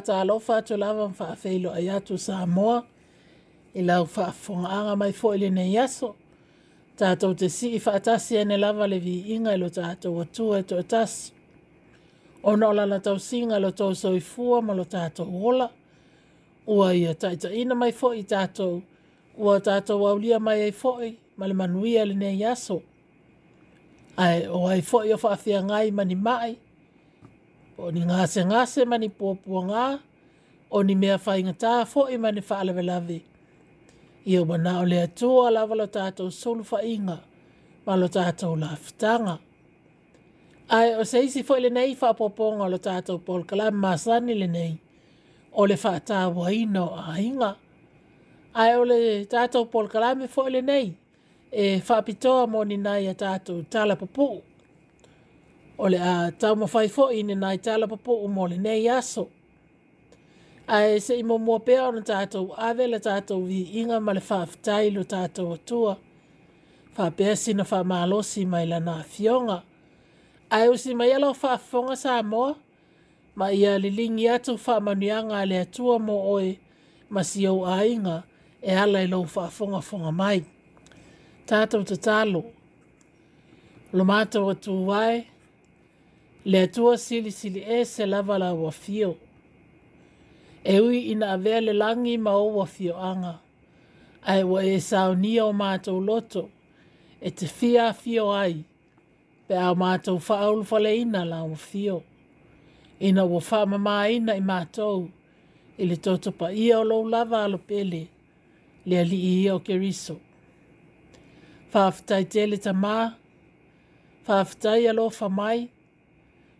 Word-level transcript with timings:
faatalofa 0.00 0.62
lava 0.78 1.08
ma 1.08 1.14
faafeiloai 1.14 1.90
atu 1.90 2.18
sa 2.18 2.46
moa 2.46 2.84
i 3.74 3.82
lau 3.82 4.04
faafogaaga 4.06 4.96
mai 5.00 5.12
foʻi 5.20 5.48
ne 5.56 5.64
aso 5.84 6.08
tatou 6.98 7.32
te 7.38 7.46
sii 7.56 7.78
faatasi 7.86 8.32
ene 8.40 8.56
lava 8.64 8.84
levi 8.92 9.14
inga 9.34 9.50
i 9.52 9.56
lo 9.62 9.68
tatou 9.76 10.14
atua 10.22 10.54
e 10.58 10.62
toʻatasi 10.68 11.20
ona 12.50 12.64
o 12.68 12.72
lalatausiga 12.78 13.54
i 13.56 13.60
lo 13.64 13.70
tousoifua 13.78 14.56
ma 14.66 14.72
lo 14.78 14.84
tatou 14.94 15.28
ola 15.48 15.66
ua 16.76 16.88
ia 17.02 17.12
ina 17.60 17.74
mai 17.80 17.90
foʻi 18.00 18.20
tatou 18.32 18.82
ua 19.44 19.54
tatou 19.66 20.08
aulia 20.08 20.38
mai 20.46 20.58
ai 20.66 20.72
foʻi 20.82 21.10
ma 21.38 21.44
le 21.48 21.54
manuia 21.60 22.04
lenei 22.04 22.44
aso 22.52 22.76
ae 24.24 24.48
o 24.58 24.68
ai 24.72 24.80
foʻi 24.90 25.08
o 25.14 25.16
faafiagai 25.24 25.88
manimaʻi 25.98 26.52
ma 26.52 26.54
o 27.78 27.90
ni 27.90 28.00
ngase 28.04 28.44
ngase 28.44 28.84
mani 28.84 29.08
pōpua 29.20 29.62
ngā, 29.68 29.86
o 30.72 30.82
ni 30.82 30.94
mea 30.94 31.18
whai 31.24 31.42
ngatā 31.48 31.72
fō 31.90 32.06
i 32.14 32.18
mani 32.18 32.40
whaalewe 32.40 32.82
lawe. 32.86 33.18
Ia 34.26 34.42
wana 34.42 34.78
o 34.80 34.84
lea 34.84 35.06
tōa 35.06 35.50
la 35.52 35.64
walo 35.64 35.86
tātou 35.86 36.30
sōlu 36.32 36.64
whainga, 36.70 37.18
walo 37.86 38.08
tātou 38.08 38.56
la 38.58 38.70
whitanga. 38.74 39.38
Ai 40.70 40.94
o 40.98 41.04
seisi 41.06 41.44
fō 41.46 41.60
i 41.60 41.66
le 41.66 41.70
nei 41.70 41.92
wha 42.00 42.14
pōpua 42.18 42.66
lo 42.70 42.78
tātou 42.78 43.20
pōl 43.22 43.44
kalam 43.46 43.76
māsani 43.82 44.34
le 44.34 44.48
nei, 44.48 44.72
o 45.52 45.66
le 45.66 45.76
wha 45.84 45.92
tā 46.00 46.24
waino 46.34 46.88
a 46.98 47.18
inga. 47.20 47.52
Ai 48.54 48.72
o 48.80 48.84
le 48.88 48.98
tātou 49.26 49.68
pōl 49.72 49.90
kalam 49.92 50.24
fō 50.32 50.48
i 50.48 50.56
le 50.58 50.64
nei, 50.72 50.90
e 51.52 51.76
wha 51.88 52.00
pitoa 52.02 52.48
mō 52.48 52.64
ni 52.72 52.80
nai 52.82 53.04
a 53.06 53.14
tātou 53.14 53.62
tāla 53.68 54.00
pōpua 54.00 54.40
o 55.78 55.88
le 55.88 55.98
a 55.98 56.30
tau 56.32 56.56
mawhai 56.56 56.88
i 57.18 57.22
nena 57.22 57.48
i 57.52 57.58
tala 57.58 57.86
papo 57.86 58.12
o 58.24 58.28
mole 58.28 58.56
nei 58.58 58.88
aso. 58.88 59.28
A 60.68 60.78
e 60.94 61.00
se 61.00 61.16
imo 61.18 61.38
mua 61.38 61.60
pea 61.60 61.88
ona 61.88 62.00
tātou 62.00 62.54
awe 62.56 62.86
la 62.88 62.98
tātou 62.98 63.44
vi 63.46 63.60
inga 63.80 64.00
ma 64.00 64.12
le 64.12 64.20
whaafitai 64.20 64.90
lo 64.92 65.02
tātou 65.04 65.54
atua. 65.54 65.96
Wha 66.96 67.10
pea 67.10 67.36
sina 67.36 67.64
wha 67.70 67.84
malo 67.84 68.22
si 68.22 68.44
mai 68.46 68.66
la 68.66 68.80
nā 68.80 69.04
fionga. 69.04 69.62
A 70.50 70.64
e 70.64 70.68
usi 70.68 70.94
mai 70.94 71.12
alo 71.12 71.32
whaafonga 71.32 71.96
sa 71.96 72.22
moa, 72.22 72.56
ma 73.34 73.50
ia 73.52 73.78
li 73.78 73.90
lingi 73.90 74.28
atu 74.28 74.56
wha 74.56 74.80
manuanga 74.80 75.44
le 75.46 75.58
atua 75.60 75.98
mo 75.98 76.16
oe 76.32 76.56
ma 77.10 77.22
si 77.22 77.46
au 77.46 77.62
a 77.66 77.84
inga 77.86 78.22
e 78.62 78.74
ala 78.74 79.02
i 79.04 79.06
lo 79.06 79.22
whaafonga 79.22 79.82
fonga 79.84 80.10
mai. 80.12 80.44
Tātou 81.46 81.84
te 81.84 81.94
Lomato 82.02 82.50
Lo 83.92 84.04
mātou 84.04 84.50
atu 84.50 84.72
wai, 84.90 85.28
le 86.46 86.66
sili 86.96 87.32
sili 87.32 87.60
e 87.66 87.84
se 87.84 88.06
lava 88.06 88.38
la 88.38 88.52
ua 88.54 88.72
E 90.64 90.80
ui 90.80 91.10
ina 91.12 91.32
avea 91.32 91.60
le 91.60 91.72
langi 91.72 92.18
ma 92.18 92.32
o 92.34 92.48
ua 92.54 92.66
anga. 93.10 93.40
Ai 94.22 94.44
wa 94.44 94.60
e 94.62 94.78
sao 94.80 95.14
nia 95.14 95.44
o 95.44 95.52
mātou 95.52 96.00
loto, 96.06 96.50
e 97.20 97.30
te 97.30 97.46
fia 97.46 97.92
fio 97.92 98.32
ai, 98.32 98.64
pe 99.48 99.54
au 99.54 99.74
mātou 99.76 100.18
whaaulu 100.18 100.64
fale 100.64 100.96
ina 100.96 101.24
la 101.24 101.44
ua 101.44 101.56
fio. 101.56 102.02
Ina 103.00 103.24
ua 103.24 103.40
wha 103.48 103.66
mamā 103.72 104.10
ina 104.10 104.34
i 104.34 104.40
mātou, 104.40 105.10
i 105.78 105.84
le 105.86 105.96
toto 105.96 106.32
pa 106.32 106.50
ia 106.52 106.78
o 106.80 106.84
lou 106.84 107.06
lava 107.08 107.44
alo 107.46 107.58
pele, 107.58 108.08
le 108.86 108.98
ali 108.98 109.16
i 109.30 109.44
ia 109.44 109.54
o 109.54 109.60
keriso. 109.60 110.14
riso. 110.14 110.20
Whaafitai 111.74 112.24
tele 112.24 112.56
ta 112.58 112.72
maa, 112.72 113.12
whaafitai 114.26 114.88
alo 114.90 115.10
fa 115.10 115.28
mai, 115.28 115.70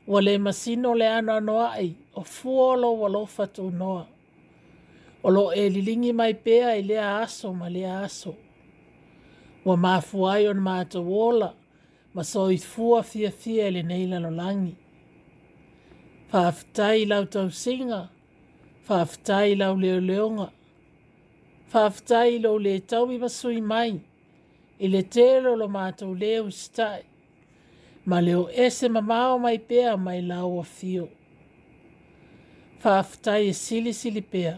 Wa 0.06 0.20
le 0.20 0.38
masino 0.38 0.94
le 0.94 1.06
ana 1.18 1.34
noa 1.48 1.70
ai, 1.78 1.90
o 2.18 2.22
fuolo 2.22 2.88
wa 3.00 3.08
lo 3.14 3.22
fatu 3.36 3.62
noa. 3.80 4.04
O 5.22 5.28
lo 5.36 5.42
e 5.50 5.64
lilingi 5.74 6.12
mai 6.18 6.34
pea 6.44 6.68
i 6.78 6.82
lea 6.88 7.06
aso 7.24 7.48
ma 7.60 7.66
lea 7.76 7.94
aso. 8.06 8.32
Wa 9.66 9.74
maafu 9.84 10.18
ai 10.34 10.44
on 10.52 10.60
maata 10.66 11.00
wola, 11.10 11.48
ma 12.14 12.22
so 12.32 12.42
i 12.50 12.58
fua 12.72 13.00
fia 13.10 13.30
fia 13.42 13.64
e 13.66 13.70
le 13.76 13.82
neila 13.90 14.18
lo 14.24 14.30
langi. 14.40 14.76
Faaftai 16.30 17.00
lau 17.10 17.24
tau 17.34 17.48
singa, 17.62 18.02
faaftai 18.86 19.50
lau 19.60 19.74
leo 19.84 20.00
leonga, 20.08 20.48
faaftai 21.72 22.32
lau 22.44 22.56
le 22.64 22.72
tau 22.90 23.04
i 23.10 23.18
masui 23.22 23.60
mai, 23.72 23.92
i 24.78 24.86
le 24.92 25.00
telo 25.14 25.50
lo 25.60 25.66
maata 25.74 26.06
leo 26.22 26.44
stai 26.64 27.02
ma 28.10 28.16
leo 28.26 28.44
e 28.48 28.64
se 28.76 28.86
mamao 28.94 29.32
mai 29.44 29.58
pea 29.68 29.92
mai 30.06 30.20
lao 30.30 30.50
o 30.58 30.62
fio. 30.78 31.06
Whaafutai 32.82 33.42
e 33.48 33.54
sili 33.64 33.92
sili 34.00 34.22
pea. 34.32 34.54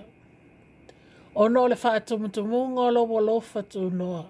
Ono 1.42 1.60
le 1.70 1.74
whaatumutumu 1.82 2.60
ngolo 2.72 3.00
wa 3.12 3.20
lofa 3.28 3.60
tu 3.70 3.82
noa. 3.98 4.24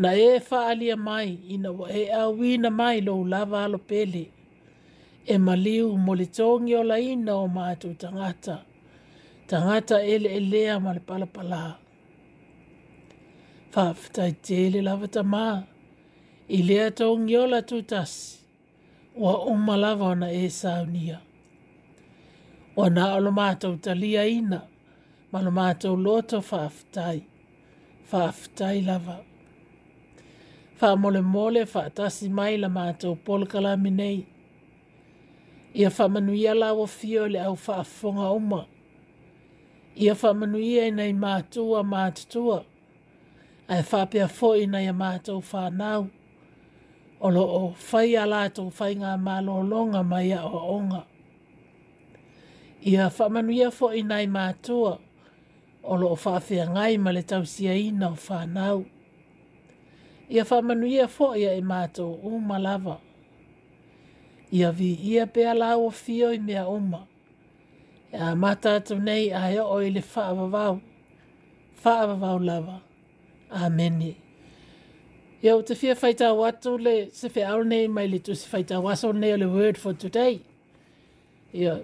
Na 0.00 0.10
e 0.26 0.40
whaalia 0.50 0.96
mai 1.08 1.28
ina 1.54 1.70
wa 1.78 1.86
e 2.00 2.04
awina 2.22 2.70
mai 2.80 2.96
lo 3.06 3.14
lava 3.32 3.58
alo 3.64 3.78
pele. 3.90 4.24
E 5.26 5.34
maliu 5.46 5.86
molitongi 6.06 6.72
o 6.76 6.82
laina 6.90 7.32
o 7.34 7.46
mātu 7.56 7.88
tangata. 8.00 8.56
Tangata 9.48 9.96
ele 10.12 10.28
elea 10.38 10.74
ma 10.84 10.90
le 10.96 11.00
palapala. 11.06 11.60
Whaafutai 13.74 14.32
tele 14.46 14.78
lava 14.86 15.06
ta 15.14 15.22
i 16.48 16.62
lea 16.62 16.90
tau 16.90 17.18
ngiola 17.18 17.62
tutasi, 17.62 18.38
ua 19.16 19.44
umalava 19.44 20.04
ona 20.14 20.28
e 20.32 20.48
saunia. 20.50 21.18
Ua 22.76 22.88
na 22.90 23.14
alo 23.14 23.30
mātou 23.30 23.76
talia 23.82 24.24
ina, 24.24 24.60
malo 25.32 25.50
mātou 25.50 25.94
loto 26.04 26.40
whaafutai, 26.40 27.22
whaafutai 28.12 28.86
lava. 28.86 29.18
Wha 30.80 30.96
mole 30.96 31.20
mole 31.20 31.64
wha 31.74 31.90
tasi 31.90 32.28
mai 32.28 32.56
la 32.56 32.68
mātou 32.68 33.14
polkala 33.24 33.76
minei. 33.76 34.24
Ia 35.76 35.90
wha 35.90 36.08
manuia 36.08 36.54
la 36.54 36.72
o 36.72 36.86
fio 36.86 37.28
le 37.28 37.44
au 37.44 37.58
wha 37.68 37.82
fonga 37.84 38.30
uma. 38.32 38.64
Ia 40.00 40.14
wha 40.14 40.32
manuia 40.34 40.86
ina 40.86 41.04
i 41.06 41.12
mātua 41.12 41.82
mātutua. 41.84 42.62
Ai 43.68 43.82
wha 43.92 44.06
pia 44.06 44.28
fo 44.28 44.54
ina 44.56 44.80
i 44.82 44.88
mātou 44.94 45.42
wha 45.52 45.68
nau. 45.70 46.08
Olo 47.20 47.40
lo 47.40 47.46
o 47.66 47.74
fai 47.74 48.14
ala 48.16 48.44
to 48.54 48.68
fai 48.70 48.94
ngā 48.94 49.14
mālo 49.18 49.54
longa 49.68 50.04
mai 50.06 50.30
a 50.32 50.42
o 50.46 50.58
onga. 50.78 51.00
Ia 52.86 53.08
whamanuia 53.10 53.72
fo 53.74 53.88
i 53.92 54.02
nai 54.06 54.26
mātua, 54.30 54.92
Olo 55.82 55.98
lo 56.06 56.12
o 56.14 56.16
whaafia 56.16 56.68
ngai 56.70 56.98
ma 56.98 57.10
le 57.12 57.22
tausia 57.22 57.74
ina 57.74 58.10
o 58.10 58.14
whanau. 58.14 58.84
Ia 60.30 60.44
whamanuia 60.44 61.08
fo 61.08 61.32
i 61.34 61.42
a 61.50 61.56
i 61.58 61.62
mātua 61.62 62.06
o 62.22 62.36
uma 62.38 63.00
Ia 64.52 64.72
vi 64.72 64.94
ia 65.02 65.26
pe 65.26 65.44
ala 65.50 65.76
o 65.76 65.90
fio 65.90 66.30
i 66.32 66.38
mea 66.38 66.66
oma. 66.66 67.02
Ia 68.14 68.36
mata 68.36 68.76
atu 68.76 68.94
nei 68.98 69.32
a 69.32 69.50
e 69.52 69.58
o 69.60 69.80
i 69.82 69.90
le 69.90 70.00
whaavavau. 70.00 70.80
Whaavavau 71.84 72.38
lava. 72.38 72.80
Amenie. 73.50 74.16
Ia 75.42 75.54
o 75.54 75.60
te 75.62 75.74
fia 75.78 75.94
whaitau 75.94 76.40
atu 76.46 76.72
le 76.82 76.92
se 77.14 77.28
whiau 77.30 77.62
nei 77.62 77.86
mai 77.88 78.06
le 78.10 78.18
tusi 78.18 78.48
whaitau 78.52 78.88
aso 78.90 79.12
nei 79.14 79.32
o 79.32 79.36
le 79.36 79.46
word 79.48 79.76
for 79.78 79.94
today. 79.94 80.40
Ia 81.54 81.74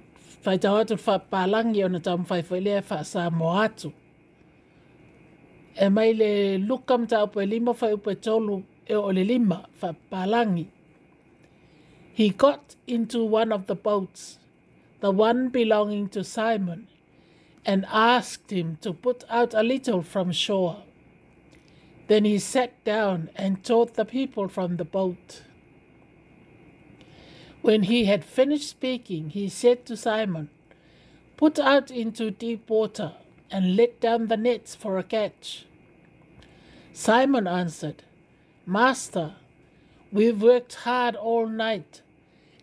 whaitau 0.45 0.81
atu 0.83 0.97
whapalangi 0.99 1.85
o 1.85 1.89
na 1.89 2.01
tamu 2.03 2.25
whaiwhai 2.31 2.61
lea 2.65 2.81
whaasa 2.89 3.31
mo 3.33 3.53
atu. 3.61 3.93
E 5.85 5.89
mai 5.89 6.13
le 6.13 6.59
lukam 6.59 7.07
ta 7.09 7.23
upe 7.27 7.47
lima 7.49 7.73
whai 7.73 7.93
upe 7.93 8.15
tolu 8.21 8.65
e 8.91 8.95
o 8.95 9.07
le 9.11 9.23
lima 9.25 9.67
whapalangi. 9.81 10.67
He 12.13 12.31
got 12.31 12.75
into 12.89 13.25
one 13.25 13.53
of 13.53 13.67
the 13.69 13.77
boats, 13.77 14.39
the 15.01 15.13
one 15.13 15.49
belonging 15.49 16.09
to 16.09 16.25
Simon, 16.25 16.89
and 17.65 17.87
asked 17.87 18.51
him 18.53 18.79
to 18.81 18.93
put 18.93 19.23
out 19.31 19.55
a 19.55 19.63
little 19.63 20.03
from 20.03 20.33
shore. 20.33 20.83
Then 22.07 22.25
he 22.25 22.39
sat 22.39 22.83
down 22.85 23.31
and 23.35 23.65
taught 23.65 23.95
the 23.95 24.05
people 24.05 24.49
from 24.49 24.77
the 24.77 24.85
boat. 24.85 25.43
When 27.63 27.85
he 27.85 28.05
had 28.05 28.25
finished 28.25 28.69
speaking, 28.69 29.31
he 29.31 29.49
said 29.49 29.87
to 29.87 29.97
Simon, 29.97 30.51
Put 31.37 31.59
out 31.59 31.91
into 31.91 32.31
deep 32.31 32.69
water 32.69 33.15
and 33.51 33.75
let 33.75 34.01
down 34.01 34.27
the 34.27 34.37
nets 34.37 34.75
for 34.75 34.99
a 34.99 35.03
catch. 35.03 35.65
Simon 36.93 37.47
answered, 37.47 38.03
Master, 38.67 39.37
we've 40.13 40.43
worked 40.43 40.75
hard 40.75 41.17
all 41.17 41.47
night 41.49 42.03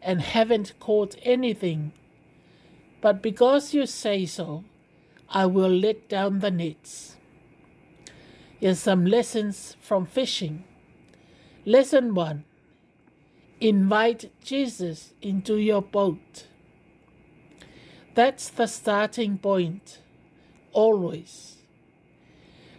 and 0.03 0.21
haven't 0.21 0.73
caught 0.79 1.15
anything. 1.23 1.93
But 3.01 3.23
because 3.23 3.73
you 3.73 3.87
say 3.87 4.25
so, 4.27 4.63
I 5.29 5.47
will 5.47 5.69
let 5.75 6.07
down 6.09 6.39
the 6.39 6.51
nets 6.51 7.15
is 8.61 8.79
some 8.79 9.05
lessons 9.05 9.75
from 9.81 10.05
fishing. 10.05 10.63
Lesson 11.65 12.13
1 12.13 12.43
Invite 13.59 14.31
Jesus 14.43 15.13
into 15.21 15.55
your 15.57 15.81
boat. 15.81 16.45
That's 18.13 18.49
the 18.49 18.67
starting 18.67 19.39
point, 19.39 19.99
always. 20.73 21.57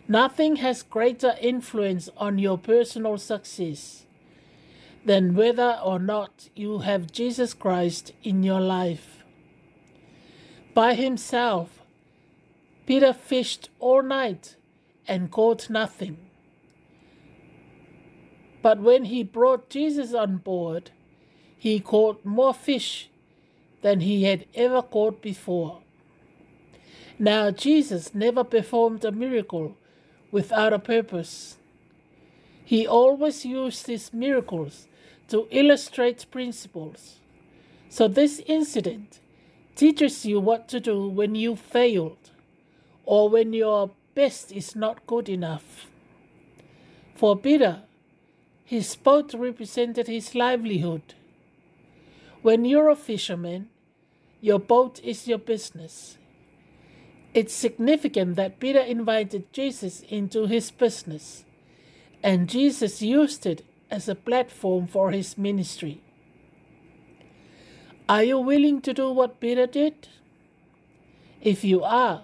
Nothing 0.06 0.56
has 0.56 0.82
greater 0.82 1.34
influence 1.40 2.08
on 2.16 2.38
your 2.38 2.58
personal 2.58 3.18
success 3.18 4.04
than 5.04 5.34
whether 5.34 5.80
or 5.84 5.98
not 5.98 6.48
you 6.54 6.78
have 6.80 7.10
Jesus 7.10 7.54
Christ 7.54 8.12
in 8.22 8.44
your 8.44 8.60
life. 8.60 9.24
By 10.74 10.94
himself, 10.94 11.80
Peter 12.86 13.12
fished 13.12 13.68
all 13.80 14.02
night 14.02 14.56
and 15.08 15.30
caught 15.30 15.68
nothing. 15.70 16.16
But 18.62 18.78
when 18.78 19.06
he 19.06 19.24
brought 19.24 19.70
Jesus 19.70 20.14
on 20.14 20.36
board, 20.38 20.90
he 21.56 21.80
caught 21.80 22.24
more 22.24 22.54
fish 22.54 23.08
than 23.82 24.00
he 24.00 24.24
had 24.24 24.46
ever 24.54 24.82
caught 24.82 25.20
before. 25.20 25.80
Now, 27.18 27.50
Jesus 27.50 28.14
never 28.14 28.44
performed 28.44 29.04
a 29.04 29.12
miracle 29.12 29.76
without 30.30 30.72
a 30.72 30.78
purpose. 30.78 31.56
He 32.64 32.86
always 32.86 33.44
used 33.44 33.86
his 33.86 34.12
miracles 34.12 34.86
to 35.28 35.46
illustrate 35.50 36.26
principles. 36.30 37.16
So, 37.88 38.08
this 38.08 38.40
incident 38.46 39.20
teaches 39.74 40.24
you 40.24 40.38
what 40.40 40.68
to 40.68 40.80
do 40.80 41.08
when 41.08 41.34
you 41.34 41.56
failed 41.56 42.16
or 43.04 43.28
when 43.28 43.52
you're 43.52 43.90
best 44.14 44.52
is 44.52 44.76
not 44.76 45.06
good 45.06 45.28
enough. 45.28 45.86
For 47.14 47.36
Peter, 47.36 47.82
his 48.64 48.94
boat 48.96 49.34
represented 49.34 50.06
his 50.06 50.34
livelihood. 50.34 51.14
When 52.42 52.64
you're 52.64 52.88
a 52.88 52.96
fisherman, 52.96 53.68
your 54.40 54.58
boat 54.58 55.00
is 55.04 55.28
your 55.28 55.38
business. 55.38 56.18
It's 57.32 57.54
significant 57.54 58.36
that 58.36 58.58
Peter 58.60 58.80
invited 58.80 59.52
Jesus 59.52 60.00
into 60.08 60.46
his 60.46 60.70
business, 60.70 61.44
and 62.22 62.48
Jesus 62.48 63.00
used 63.00 63.46
it 63.46 63.64
as 63.90 64.08
a 64.08 64.14
platform 64.14 64.86
for 64.86 65.12
his 65.12 65.38
ministry. 65.38 66.02
Are 68.08 68.24
you 68.24 68.38
willing 68.38 68.80
to 68.82 68.92
do 68.92 69.10
what 69.12 69.40
Peter 69.40 69.66
did? 69.66 70.08
If 71.40 71.64
you 71.64 71.82
are, 71.82 72.22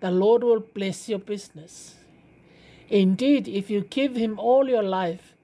the 0.00 0.10
Lord 0.10 0.44
will 0.44 0.60
bless 0.60 1.08
your 1.08 1.18
business. 1.18 1.96
Indeed, 2.88 3.48
if 3.48 3.68
you 3.68 3.80
give 3.82 4.14
Him 4.16 4.38
all 4.38 4.68
your 4.68 4.82
life, 4.82 5.34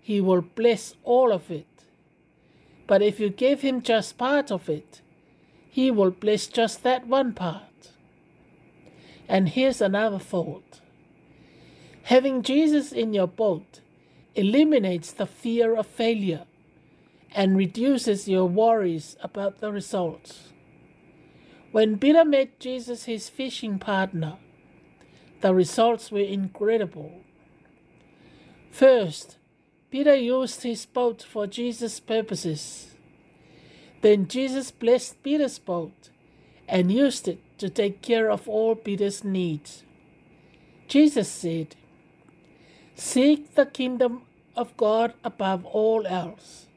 He 0.00 0.20
will 0.20 0.42
bless 0.42 0.94
all 1.04 1.32
of 1.32 1.50
it. 1.50 1.66
But 2.86 3.00
if 3.02 3.18
you 3.18 3.30
give 3.30 3.62
Him 3.62 3.80
just 3.82 4.18
part 4.18 4.52
of 4.52 4.68
it, 4.68 5.00
He 5.70 5.90
will 5.90 6.10
bless 6.10 6.46
just 6.46 6.82
that 6.82 7.06
one 7.06 7.32
part. 7.32 7.90
And 9.28 9.48
here's 9.48 9.80
another 9.80 10.18
thought 10.18 10.80
having 12.02 12.42
Jesus 12.42 12.92
in 12.92 13.14
your 13.14 13.26
boat 13.26 13.80
eliminates 14.34 15.10
the 15.12 15.24
fear 15.24 15.74
of 15.74 15.86
failure 15.86 16.44
and 17.34 17.56
reduces 17.56 18.28
your 18.28 18.44
worries 18.44 19.16
about 19.22 19.60
the 19.60 19.72
results. 19.72 20.50
When 21.74 21.98
Peter 21.98 22.24
met 22.24 22.60
Jesus 22.60 23.06
his 23.06 23.28
fishing 23.28 23.80
partner, 23.80 24.36
the 25.40 25.52
results 25.52 26.12
were 26.12 26.20
incredible. 26.20 27.10
First, 28.70 29.38
Peter 29.90 30.14
used 30.14 30.62
his 30.62 30.86
boat 30.86 31.20
for 31.24 31.48
Jesus' 31.48 31.98
purposes. 31.98 32.94
Then 34.02 34.28
Jesus 34.28 34.70
blessed 34.70 35.20
Peter's 35.24 35.58
boat 35.58 36.10
and 36.68 36.92
used 36.92 37.26
it 37.26 37.40
to 37.58 37.68
take 37.68 38.00
care 38.02 38.30
of 38.30 38.48
all 38.48 38.76
Peter's 38.76 39.24
needs. 39.24 39.82
Jesus 40.86 41.28
said, 41.28 41.74
Seek 42.94 43.52
the 43.56 43.66
kingdom 43.66 44.22
of 44.54 44.76
God 44.76 45.12
above 45.24 45.64
all 45.64 46.06
else, 46.06 46.68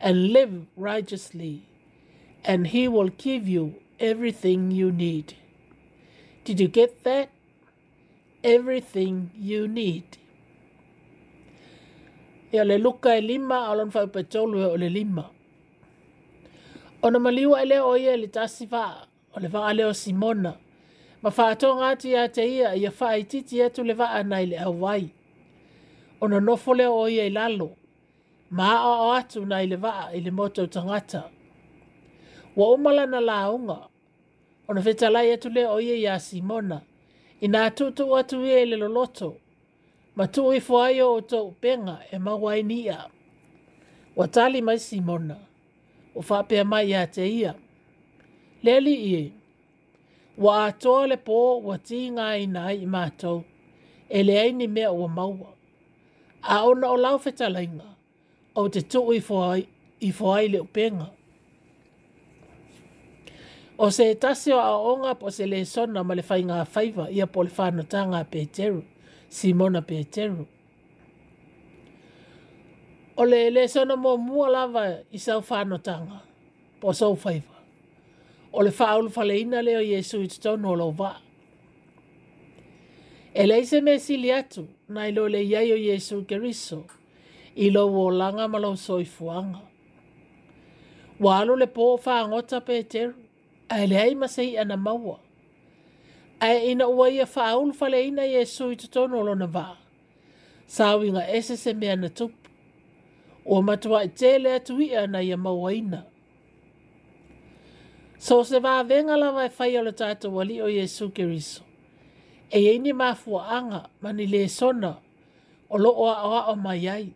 and 0.00 0.32
live 0.32 0.66
righteously, 0.76 1.62
and 2.44 2.68
he 2.68 2.86
will 2.86 3.08
give 3.08 3.48
you 3.48 3.74
everything 4.00 4.70
you 4.70 4.90
need. 4.90 5.34
Did 6.44 6.58
you 6.58 6.68
get 6.68 7.04
that? 7.04 7.28
Everything 8.42 9.30
you 9.36 9.68
need. 9.68 10.18
E 12.52 12.60
ole 12.60 12.78
luka 12.78 13.16
e 13.18 13.20
lima, 13.20 13.56
alon 13.70 13.90
fai 13.94 14.06
pe 14.14 14.22
tolu 14.32 14.58
e 14.58 14.64
ole 14.66 14.88
lima. 14.88 15.24
Ona 17.02 17.18
maliwa 17.18 17.62
ele 17.62 17.78
oia 17.80 18.16
le 18.16 18.26
tasi 18.26 18.66
faa, 18.66 19.06
ole 19.36 19.48
faa 19.48 19.72
leo 19.72 19.92
simona. 19.94 20.52
Ma 21.22 21.30
faa 21.30 21.54
tonga 21.54 21.88
atu 21.94 22.08
ya 22.10 22.26
te 22.28 22.42
ia, 22.56 22.74
ia 22.74 22.90
faa 22.90 23.16
i 23.20 23.22
titi 23.24 23.62
atu 23.62 23.84
le 23.84 23.94
faa 23.94 24.22
na 24.22 24.40
ile 24.42 24.56
Hawaii. 24.56 25.10
Ona 26.20 26.40
nofo 26.40 26.74
leo 26.74 26.96
oia 26.98 27.24
i 27.24 27.30
lalo. 27.30 27.76
Ma 28.50 28.66
a 28.72 28.90
o 29.02 29.12
atu 29.12 29.44
na 29.46 29.62
ile 29.62 29.76
faa, 29.78 30.12
ile 30.12 30.30
moto 30.30 30.66
tangata. 30.66 31.22
Wa 32.56 32.72
umala 32.74 33.06
na 33.06 33.20
launga, 33.20 33.72
la 33.76 33.88
ona 34.70 34.82
fetalai 34.82 35.32
atu 35.32 35.50
lea 35.50 35.70
o 35.72 35.80
ia 35.82 35.94
iā 35.98 36.14
simona 36.22 36.80
inā 37.42 37.62
tuutuu 37.74 38.14
atu 38.18 38.40
ia 38.46 38.64
le 38.66 38.76
loloto 38.76 39.36
Matu 40.16 40.40
tuu 40.42 40.52
ifo 40.52 40.80
ai 40.82 41.00
o 41.00 41.06
outou 41.12 41.48
upega 41.48 41.94
e 42.12 42.18
maua 42.18 42.52
ai 42.52 42.62
nii 42.62 44.60
mai 44.64 44.78
simona 44.78 45.36
ua 46.14 46.22
faapea 46.22 46.64
mai 46.64 46.86
iā 46.88 47.02
te 47.10 47.26
ia 47.26 47.52
le 48.62 48.76
alii 48.76 49.14
e 49.16 49.32
ua 50.38 50.56
atoa 50.66 51.06
le 51.06 51.16
pō 51.26 51.38
ua 51.68 51.76
tigāina 51.88 52.66
ai 52.70 52.82
i 52.82 52.86
matou 52.86 53.42
e 54.08 54.22
leai 54.22 54.52
ni 54.52 54.66
mea 54.68 54.92
ua 54.92 55.08
maua 55.08 55.50
a 56.42 56.62
ona 56.68 56.90
o 56.90 56.96
lau 56.96 57.18
fetalaiga 57.18 57.88
ou 58.54 58.68
te 58.68 58.82
tuu 58.82 59.12
ifo 59.12 59.42
ai 59.50 59.66
ifo 60.00 60.32
ai 60.34 60.48
le 60.48 60.60
upega 60.60 61.10
o 63.82 63.90
se 63.90 64.14
tasio 64.14 64.58
o 64.58 64.60
a 64.60 64.76
onga 64.76 65.14
po 65.18 65.30
se 65.30 65.46
le 65.46 65.64
sona 65.64 66.02
ma 66.04 66.12
le 66.14 66.20
fai 66.22 66.42
ngā 66.44 66.58
faiva 66.68 67.06
ia 67.16 67.24
po 67.26 67.40
le 67.42 67.48
whāna 67.48 67.86
tanga 67.88 68.18
Peteru, 68.28 68.82
Simona 69.32 69.80
Peteru. 69.80 70.44
O 73.16 73.24
le 73.24 73.46
le 73.50 73.64
sona 73.72 73.96
mō 73.96 74.12
mua 74.20 74.50
lava 74.52 74.82
i 75.08 75.18
sau 75.18 75.40
whāna 75.40 75.78
tanga, 75.82 76.18
po 76.80 76.92
sau 76.92 77.16
faiva. 77.16 77.56
O 78.52 78.60
le 78.60 78.68
whāulu 78.70 79.08
whale 79.16 79.38
ina 79.40 79.62
leo 79.64 79.80
Jesu 79.80 80.20
i 80.26 80.28
tutonu 80.28 80.74
o 80.74 80.76
lo 80.76 80.90
vā. 80.92 81.14
E 83.32 83.46
lei 83.48 83.64
se 83.64 83.80
me 83.80 83.96
sili 83.98 84.28
atu, 84.32 84.66
na 84.92 85.08
ilo 85.08 85.24
le 85.26 85.40
iai 85.40 85.72
o 85.72 85.76
Iesu 85.80 86.20
Keriso, 86.26 86.82
ilo 87.56 87.88
wo 87.88 88.10
langa 88.12 88.48
malo 88.48 88.74
soifuanga. 88.76 89.62
Wa 91.20 91.40
alo 91.40 91.56
le 91.56 91.66
po 91.66 91.96
wha 91.96 92.20
angota 92.20 92.60
ae 93.70 93.86
leai 93.86 94.14
masai 94.18 94.58
ana 94.58 94.76
maua 94.76 95.18
ae 96.46 96.56
ina 96.72 96.88
ua 96.88 97.10
ia 97.10 97.26
ina 97.62 97.72
faleina 97.72 98.26
iesu 98.26 98.70
i 98.72 98.76
totonu 98.76 99.18
o 99.18 99.24
lona 99.28 99.46
vaa 99.46 99.76
sauiga 100.66 101.28
ese 101.30 101.56
se 101.56 101.72
mea 101.74 101.96
na 101.96 102.08
tupu 102.08 102.36
ua 103.46 103.60
matuaʻitele 103.62 104.54
atu 104.54 104.80
ia 104.82 105.02
ana 105.02 105.22
ia 105.22 105.36
mauaina 105.36 106.04
so 108.18 108.44
se 108.44 108.58
vavega 108.58 109.16
lava 109.16 109.44
e 109.44 109.48
fai 109.48 109.78
o 109.78 109.82
le 109.82 109.92
tatou 109.92 110.40
alii 110.40 110.60
o 110.62 110.68
iesu 110.68 111.10
keriso 111.10 111.62
e 112.50 112.58
iai 112.60 112.78
ni 112.78 112.90
anga 113.48 113.88
ma 114.02 114.12
ni 114.12 114.26
lesona 114.26 114.96
o 115.70 115.78
loo 115.78 116.10
aʻoaʻo 116.10 116.56
mai 116.62 116.88
ai 116.88 117.12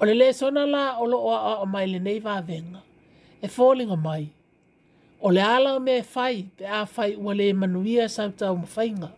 o 0.00 0.04
le 0.04 0.14
lesona 0.14 0.66
la 0.66 0.96
o 0.98 1.04
oa 1.04 1.56
o 1.62 1.66
mai 1.66 1.86
le 1.86 1.92
lenei 1.98 2.20
venga. 2.20 2.82
e 3.42 3.48
foliga 3.48 3.96
mai 3.96 4.32
o 5.20 5.30
le 5.30 5.40
ala 5.42 5.78
me 5.80 6.02
fai 6.02 6.50
pe 6.56 6.66
a 6.66 6.86
fai 6.86 7.14
ua 7.16 7.34
le 7.34 7.52
manuia 7.54 8.08
sau 8.08 8.30
tau 8.30 8.56
mawhainga. 8.56 9.08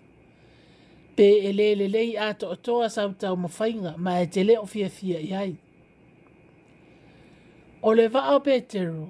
Pe 1.16 1.26
e 1.48 1.52
le 1.52 1.74
le 1.74 1.88
lei 1.88 2.16
a 2.16 2.32
to 2.32 2.54
toa 2.56 2.88
sau 2.88 3.10
tau 3.12 3.36
mawhainga 3.36 3.92
ma 3.98 4.12
e 4.22 4.26
te 4.32 4.42
leo 4.44 4.66
fia 4.66 4.88
fia 4.88 5.18
i 5.20 5.32
ai. 5.34 5.52
O 7.82 7.90
le 7.96 8.06
vaa 8.14 8.38
pe 8.44 8.54
teru, 8.70 9.04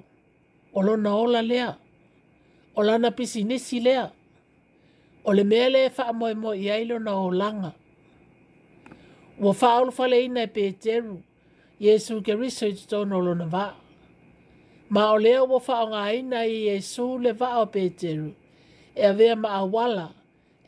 o 0.73 0.79
lona 0.81 1.11
ola 1.23 1.41
lea, 1.41 1.69
o 2.77 2.81
lana 2.87 3.09
pisi 3.17 3.43
nisi 3.43 3.79
lea, 3.79 4.09
o 5.27 5.33
le 5.33 5.43
mea 5.43 5.69
le 5.69 5.81
faa 5.95 6.13
moe 6.19 6.33
moe 6.41 6.57
i 6.65 6.69
ai 6.75 6.83
lona 6.89 7.11
o 7.25 7.31
langa. 7.31 7.71
Ua 9.43 9.53
faa 9.59 9.81
ulu 9.81 9.91
fale 9.97 10.17
ina 10.25 10.41
e 10.43 10.47
pe 10.55 10.63
teru, 10.83 11.15
Jesu 11.79 12.21
ke 12.25 12.33
research 12.35 12.79
tono 12.91 13.17
lona 13.21 13.45
vaa. 13.55 13.73
Ma 14.89 15.11
o 15.13 15.17
leo 15.17 15.43
wa 15.45 15.59
wha 15.61 15.75
o 15.85 15.89
ngā 15.91 16.03
ina 16.17 16.39
i 16.49 16.61
e 16.73 16.77
su 16.81 17.03
le 17.21 17.31
wha 17.39 17.49
o 17.61 17.65
pēteru. 17.73 18.31
E 18.97 19.05
a 19.05 19.11
vea 19.13 19.35
ma 19.37 19.61
wala, 19.73 20.07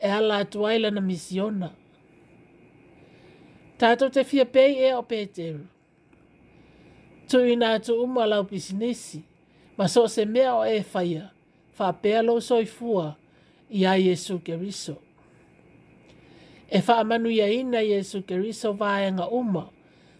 e 0.00 0.06
ala 0.18 0.38
atuaila 0.44 0.92
na 0.94 1.00
misiona. 1.02 1.72
Tātou 3.82 4.12
te 4.14 4.22
fia 4.24 4.44
pei 4.46 4.76
e 4.88 4.92
o 4.94 5.00
pēteru. 5.02 5.64
Tu 7.26 7.40
ina 7.56 7.72
tu 7.82 7.96
uma 8.04 8.26
lau 8.28 8.44
pisinesi. 8.46 9.24
Ma 9.76 9.88
so 9.90 10.06
se 10.06 10.24
mea 10.24 10.54
o 10.54 10.62
e 10.62 10.78
whaia. 10.94 11.26
Wha 11.72 11.90
fa 11.90 11.98
pēa 11.98 12.22
lo 12.22 12.38
soifua 12.40 13.16
i 13.74 13.82
a 13.88 13.96
Jesu 13.98 14.38
Keriso. 14.44 14.98
E 16.70 16.78
wha 16.78 17.02
manu 17.04 17.28
ia 17.30 17.50
ina 17.50 17.82
Jesu 17.82 18.22
Keriso 18.22 18.70
vāenga 18.78 19.26
uma. 19.34 19.66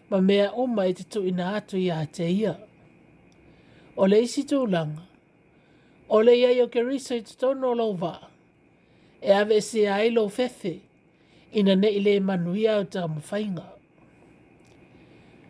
Ma 0.09 0.19
mea 0.21 0.51
uma 0.53 0.89
e 0.89 0.93
te 0.93 1.05
tu 1.07 1.23
ina 1.23 1.55
atu 1.55 1.79
i 1.79 1.87
a 1.93 2.03
te 2.05 2.27
ia. 2.27 2.51
Ia 2.51 2.59
o 3.95 4.07
le 4.07 4.21
isi 4.23 4.43
tūlanga. 4.49 5.03
O 6.09 6.21
le 6.21 6.33
iai 6.37 6.61
o 6.61 6.67
ke 6.67 6.81
research 6.83 7.35
tono 7.37 7.73
lo 7.77 7.91
va. 7.93 8.15
E 9.21 9.31
ave 9.31 9.61
se 9.61 9.85
ai 9.87 10.09
lo 10.11 10.27
fefe 10.29 10.79
ina 11.53 11.75
ne 11.75 11.91
le 11.99 12.19
manuia 12.19 12.77
o 12.79 12.83
ta 12.83 13.07
mwhainga. 13.07 13.67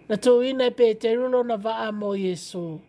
Na 0.09 0.15
tō 0.17 0.33
ina 0.49 0.67
pe 0.77 0.91
te 0.99 1.13
rulo 1.15 1.43
na 1.47 1.55
vaa 1.57 1.91
mo 1.91 2.11
Yesu, 2.15 2.81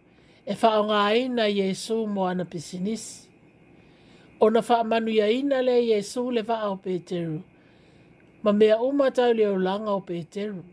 e 0.51 0.55
wha 0.61 0.71
o 0.81 0.83
ngā 0.89 1.03
ina 1.23 1.45
Yesu 1.47 2.07
mo 2.11 2.27
ana 2.27 2.45
pisinisi. 2.45 3.29
O 4.43 4.51
na 4.51 4.61
wha 4.61 4.83
manuia 4.85 5.31
ina 5.31 5.63
le 5.63 5.77
Yesu 5.87 6.27
le 6.31 6.43
vaa 6.43 6.67
o 6.69 6.77
Peteru, 6.77 7.41
ma 8.43 8.53
mea 8.53 8.77
umatau 8.83 9.33
le 9.33 9.47
o 9.47 9.55
langa 9.57 9.93
o 9.95 10.01
Peteru. 10.03 10.65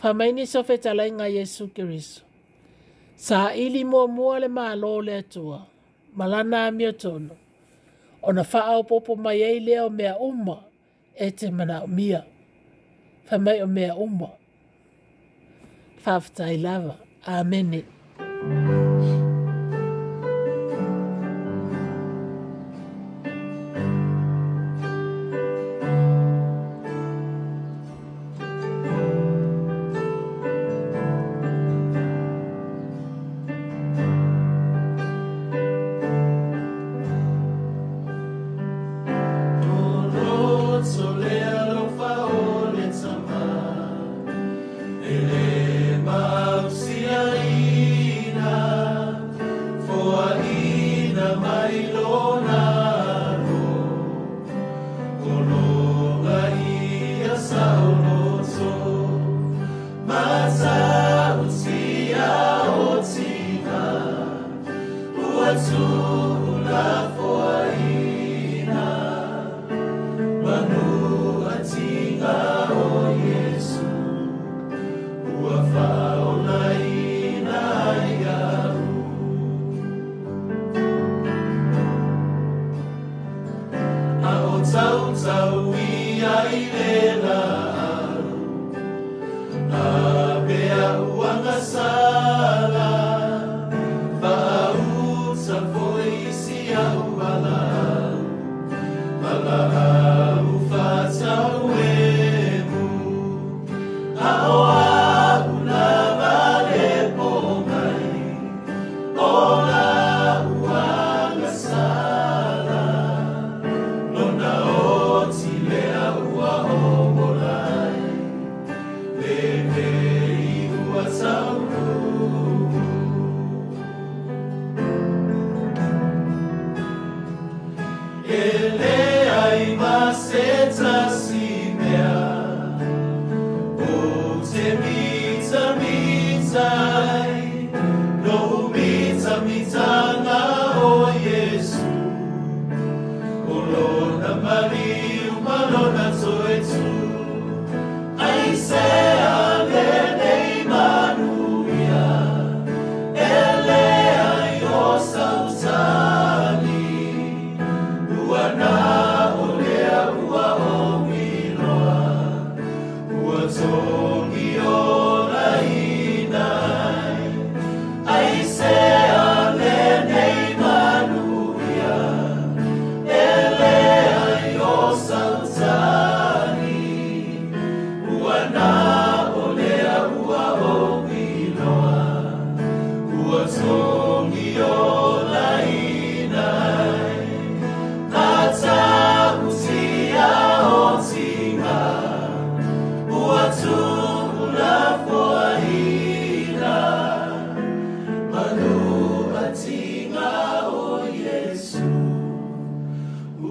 Wha 0.00 0.14
maini 0.14 0.46
sofe 0.46 0.78
talai 0.78 1.10
ngā 1.10 1.26
Yesu 1.34 1.68
Kirisu 1.74 2.24
sa 3.20 3.52
ili 3.52 3.84
mo 3.84 4.00
mo 4.16 4.28
le 4.42 4.48
ma 4.56 4.66
lo 4.82 4.92
le 5.06 5.16
tua 5.32 5.58
malana 6.18 6.60
mi 6.76 6.86
tono 7.02 7.34
ona 8.28 8.42
fa 8.50 8.60
au 8.72 8.80
popo 8.88 9.12
mai 9.24 9.42
ai 9.48 9.56
le 9.66 9.74
o 9.80 9.88
me 9.98 10.06
uma 10.28 10.56
e 11.26 11.28
te 11.38 11.46
mana 11.56 11.76
o 11.84 11.86
mia 11.96 12.20
fa 13.26 13.36
mai 13.44 13.58
o 13.62 13.66
me 13.76 13.84
uma 14.04 14.28
fa 16.02 16.12
ftai 16.24 16.54
lava 16.64 16.94
amen 17.38 17.70
Thank 18.42 18.70
you. 18.72 18.79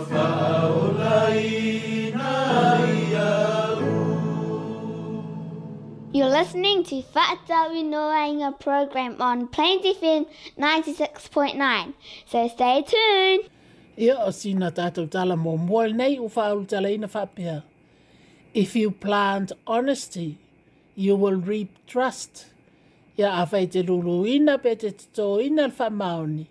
listening 6.36 6.80
to 6.86 6.96
Fatawi 7.04 7.82
Noanga 7.84 8.52
program 8.58 9.22
on 9.22 9.48
Plains 9.50 9.86
FM 9.86 10.26
96.9. 10.58 11.94
So 12.26 12.48
stay 12.48 12.86
tuned. 12.88 13.50
Ia 14.00 14.16
o 14.28 14.32
sina 14.32 14.72
tātou 14.72 15.10
tala 15.12 15.36
mō 15.36 15.58
mua 15.68 15.90
nei 15.92 16.18
o 16.18 16.30
whaolu 16.30 16.66
tala 16.66 16.90
ina 16.90 17.08
whapea. 17.10 17.62
If 18.54 18.74
you 18.74 18.90
plant 18.92 19.52
honesty, 19.68 20.38
you 20.96 21.18
will 21.18 21.36
reap 21.54 21.76
trust. 21.86 22.48
Ia 23.20 23.32
a 23.44 23.46
whai 23.46 23.66
te 23.68 23.84
lulu 23.84 24.26
ina 24.28 24.58
pe 24.58 24.76
te 24.76 24.94
tō 24.96 25.30
ina 25.46 25.70
whamaoni. 25.70 26.48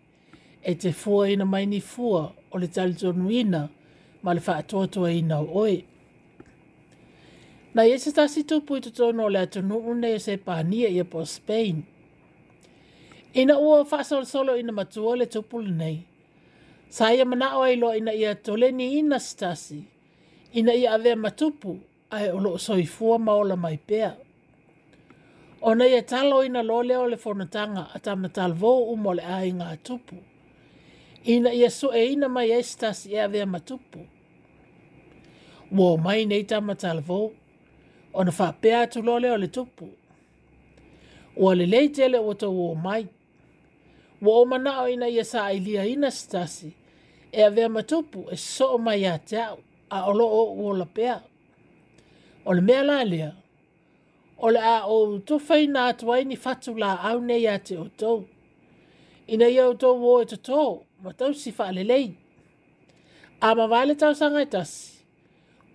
E 0.63 0.75
te 0.75 0.91
fua 0.93 1.31
ina 1.33 1.47
mai 1.47 1.65
ni 1.67 1.81
fua 1.81 2.33
o 2.57 2.59
le 2.59 2.69
talitonuina 2.77 3.61
ma 4.25 4.31
le 4.35 4.41
faatoatoaina 4.47 5.37
o 5.39 5.47
oe 5.65 5.77
na 7.75 7.83
ia 7.89 7.99
se 8.05 8.11
tasi 8.19 8.41
tupu 8.49 8.71
i 8.77 8.81
totonu 8.87 9.21
o 9.25 9.29
le 9.35 9.39
atunuu 9.45 9.93
nei 10.01 10.15
o 10.17 10.19
se 10.27 10.35
pania 10.47 10.89
ia 10.97 11.05
po 11.13 11.19
spain 11.35 11.77
ina 13.41 13.55
ua 13.67 13.79
solo 14.33 14.53
ina 14.63 14.73
matua 14.79 15.13
le 15.21 15.27
tupu 15.35 15.57
lenei 15.67 15.99
sa 16.97 17.05
ia 17.17 17.25
manaʻo 17.33 17.61
ai 17.67 17.77
loa 17.83 17.95
ina 18.01 18.13
ia 18.23 18.33
toleniina 18.47 19.17
se 19.27 19.33
tasi 19.43 19.79
ina 20.59 20.73
ia 20.83 20.91
avea 20.97 21.17
matupu 21.25 21.71
ae 22.17 22.27
o 22.31 22.39
loo 22.45 22.59
soifua 22.67 23.17
ma 23.27 23.33
ola 23.43 23.57
mai 23.65 23.77
pea 23.89 24.11
ona 25.71 25.85
ia 25.93 26.03
talo 26.13 26.37
ina 26.49 26.61
loa 26.69 26.83
lea 26.89 27.07
le 27.13 27.17
fonotaga 27.25 27.83
a 27.95 27.99
tamatalavou 28.05 28.81
uma 28.93 29.09
o 29.11 29.15
le 29.19 29.23
aiga 29.37 29.69
tupu 29.87 30.17
ina 31.27 31.53
ia 31.55 31.71
so 31.71 31.95
e 31.95 32.13
ina 32.13 32.29
mai 32.29 32.53
e 32.53 32.63
stas 32.63 33.07
e 33.07 33.21
avea 33.21 33.47
matupu. 33.47 34.07
Wo 35.73 35.97
mai 35.97 36.25
nei 36.27 36.45
tama 36.45 36.75
talavo, 36.75 37.33
o 38.15 38.25
na 38.25 38.31
whapea 38.33 38.87
tu 38.91 39.03
lole 39.03 39.31
o 39.31 39.37
le 39.37 39.49
tupu. 39.49 39.89
O 41.37 41.55
le 41.55 41.67
leitele 41.67 42.19
o 42.19 42.35
tau 42.35 42.55
wo 42.57 42.75
mai, 42.75 43.09
wo 44.23 44.43
o 44.43 44.45
manao 44.47 44.89
ina 44.89 45.09
ia 45.09 45.25
sa 45.25 45.45
ailia 45.47 45.85
ina 45.85 46.11
stasi, 46.11 46.73
e 47.33 47.43
avea 47.43 47.69
matupu 47.69 48.27
e 48.33 48.37
so 48.37 48.75
o 48.75 48.79
mai 48.79 49.05
a 49.07 49.19
te 49.19 49.37
au, 49.43 49.59
a 49.91 50.09
olo 50.11 50.25
o 50.27 50.53
uo 50.53 50.75
la 50.77 50.85
pea. 50.85 51.23
O 52.45 52.53
le 52.53 52.61
mea 52.61 52.83
lalea, 52.83 53.33
o 54.39 54.49
le 54.51 54.61
a 54.61 54.87
o 54.87 55.19
tufei 55.19 55.67
na 55.67 55.87
atuaini 55.87 56.37
fatu 56.37 56.75
la 56.75 56.95
au 57.01 57.21
nei 57.21 57.49
a 57.49 57.59
te 57.59 57.77
o 57.77 57.89
tau. 57.89 58.25
Ina 59.27 59.49
ia 59.49 59.67
o 59.67 59.75
tau 59.75 59.99
wo 60.01 60.23
e 60.23 60.27
te 60.27 60.37
tau, 60.37 60.87
ma 61.03 61.13
tau 61.13 61.33
si 61.35 61.51
wha 61.57 61.67
alelei. 61.69 62.09
A 63.47 63.55
ma 63.59 63.65
wale 63.73 63.95
tau 64.01 64.13
sanga 64.21 64.41
i 64.41 64.47
e 64.49 64.51
tasi. 64.55 64.83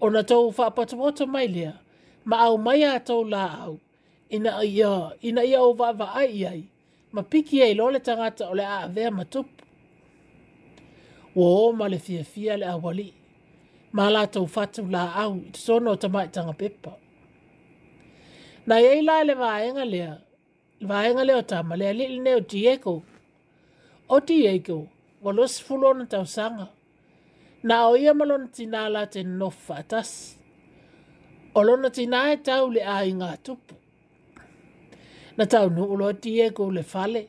O 0.03 0.09
na 0.13 0.21
tau 0.29 0.41
wha 0.57 0.63
apatamoto 0.71 1.23
mai 1.33 1.47
lea, 1.55 1.71
ma 2.29 2.35
au 2.47 2.55
mai 2.65 2.81
a 2.89 2.97
tau 3.07 3.21
la 3.33 3.43
au. 3.65 3.75
Ina 4.35 4.51
ia, 4.73 4.91
ina 5.27 5.41
ia 5.51 5.59
o 5.67 5.71
wa 5.79 5.87
wa 5.99 6.07
ai 6.23 6.41
ai. 6.51 6.63
Ma 7.13 7.21
piki 7.29 7.57
ei 7.65 7.73
lole 7.79 7.99
tangata 8.07 8.43
o 8.51 8.55
le 8.59 8.65
a 8.65 8.77
avea 8.87 9.09
ma 9.17 9.23
tupu. 9.31 9.63
Wa 11.37 11.45
o 11.67 11.71
ma 11.79 11.85
le 11.91 11.97
fia 12.05 12.23
fia 12.33 12.53
le 12.61 12.65
awali. 12.75 13.07
Ma 13.95 14.03
la 14.15 14.21
tau 14.33 14.45
fatu 14.55 14.81
la 14.95 15.03
au, 15.23 15.33
i 15.35 15.49
tisono 15.53 15.87
o 15.93 15.99
tamai 16.01 16.27
tanga 16.35 16.53
pepa. 16.61 16.91
Na 18.67 18.75
iei 18.83 19.01
la 19.07 19.15
le 19.27 19.33
vaenga 19.41 19.85
lea, 19.93 20.11
vaenga 20.89 21.23
lea 21.27 21.37
o 21.37 21.41
tama 21.51 21.73
lea 21.79 21.91
li 21.97 22.05
li 22.13 22.19
neo 22.25 22.39
Diego. 22.51 22.95
O 24.13 24.17
Diego, 24.19 24.23
Diego, 24.29 24.77
ngolo 25.21 25.43
sifulu 25.53 25.83
ono 25.87 26.03
tausanga. 26.13 26.65
Na 27.67 27.75
o 27.89 27.95
ia 28.01 28.13
malona 28.19 28.47
tina 28.55 28.79
la 28.95 29.01
te 29.13 29.19
nofa 29.39 29.73
atas. 29.83 30.09
Olona 31.59 31.87
tina 31.97 32.19
e 32.33 32.37
tau 32.47 32.63
le 32.75 32.81
a 32.81 33.05
inga 33.11 33.29
tupu. 33.45 33.73
Na 35.37 35.43
tau 35.53 35.65
nu 35.75 35.83
ulo 35.93 36.07
tie 36.23 36.45
ko 36.57 36.63
le 36.77 36.83
fale. 36.91 37.21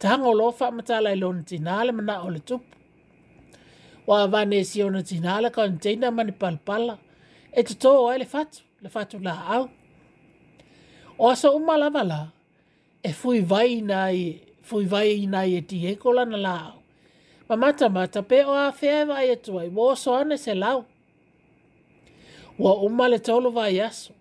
Tanga 0.00 0.28
ulo 0.34 0.46
fa 0.58 0.66
matala 0.76 1.08
ilona 1.16 1.40
e 1.40 1.44
tina 1.50 1.74
le 1.86 1.92
mana 1.98 2.14
o 2.22 2.28
le 2.34 2.38
tupu. 2.48 2.72
Wa 4.08 4.16
vane 4.32 4.58
si 4.70 4.78
ona 4.86 5.00
tina 5.08 5.32
la 5.42 5.48
ka 5.56 5.62
ntina 5.74 6.06
mani 6.16 6.32
palpala. 6.42 6.94
E 7.58 7.62
tuto 7.68 7.90
o 8.06 8.10
le 8.20 8.24
fatu, 8.34 8.58
le 8.82 8.88
fatu 8.94 9.16
la 9.26 9.34
au. 9.54 9.64
O 11.22 11.28
aso 11.32 11.48
umalavala 11.58 12.20
e 13.02 13.10
fui 13.20 13.40
vai 13.52 13.72
nai, 13.90 14.18
fui 14.68 14.84
vai 14.92 15.12
nai 15.32 15.50
e 15.58 15.62
tie 15.70 15.90
ko 16.02 16.08
lana 16.18 16.36
la 16.46 16.54
au 16.68 16.79
ma 17.50 17.56
mata 17.62 17.86
mata 17.96 18.20
pe 18.30 18.38
o 18.44 18.52
afea 18.68 19.00
e 19.02 19.04
vai 19.10 19.28
atu 19.34 19.54
e 19.58 19.62
ai 19.62 19.68
mō 19.76 19.86
soane 20.02 20.34
se 20.44 20.52
lau. 20.62 20.78
Ua 22.62 22.72
uma 22.86 23.04
le 23.12 23.18
tolu 23.28 23.48
vai 23.58 23.76
aso, 23.88 24.12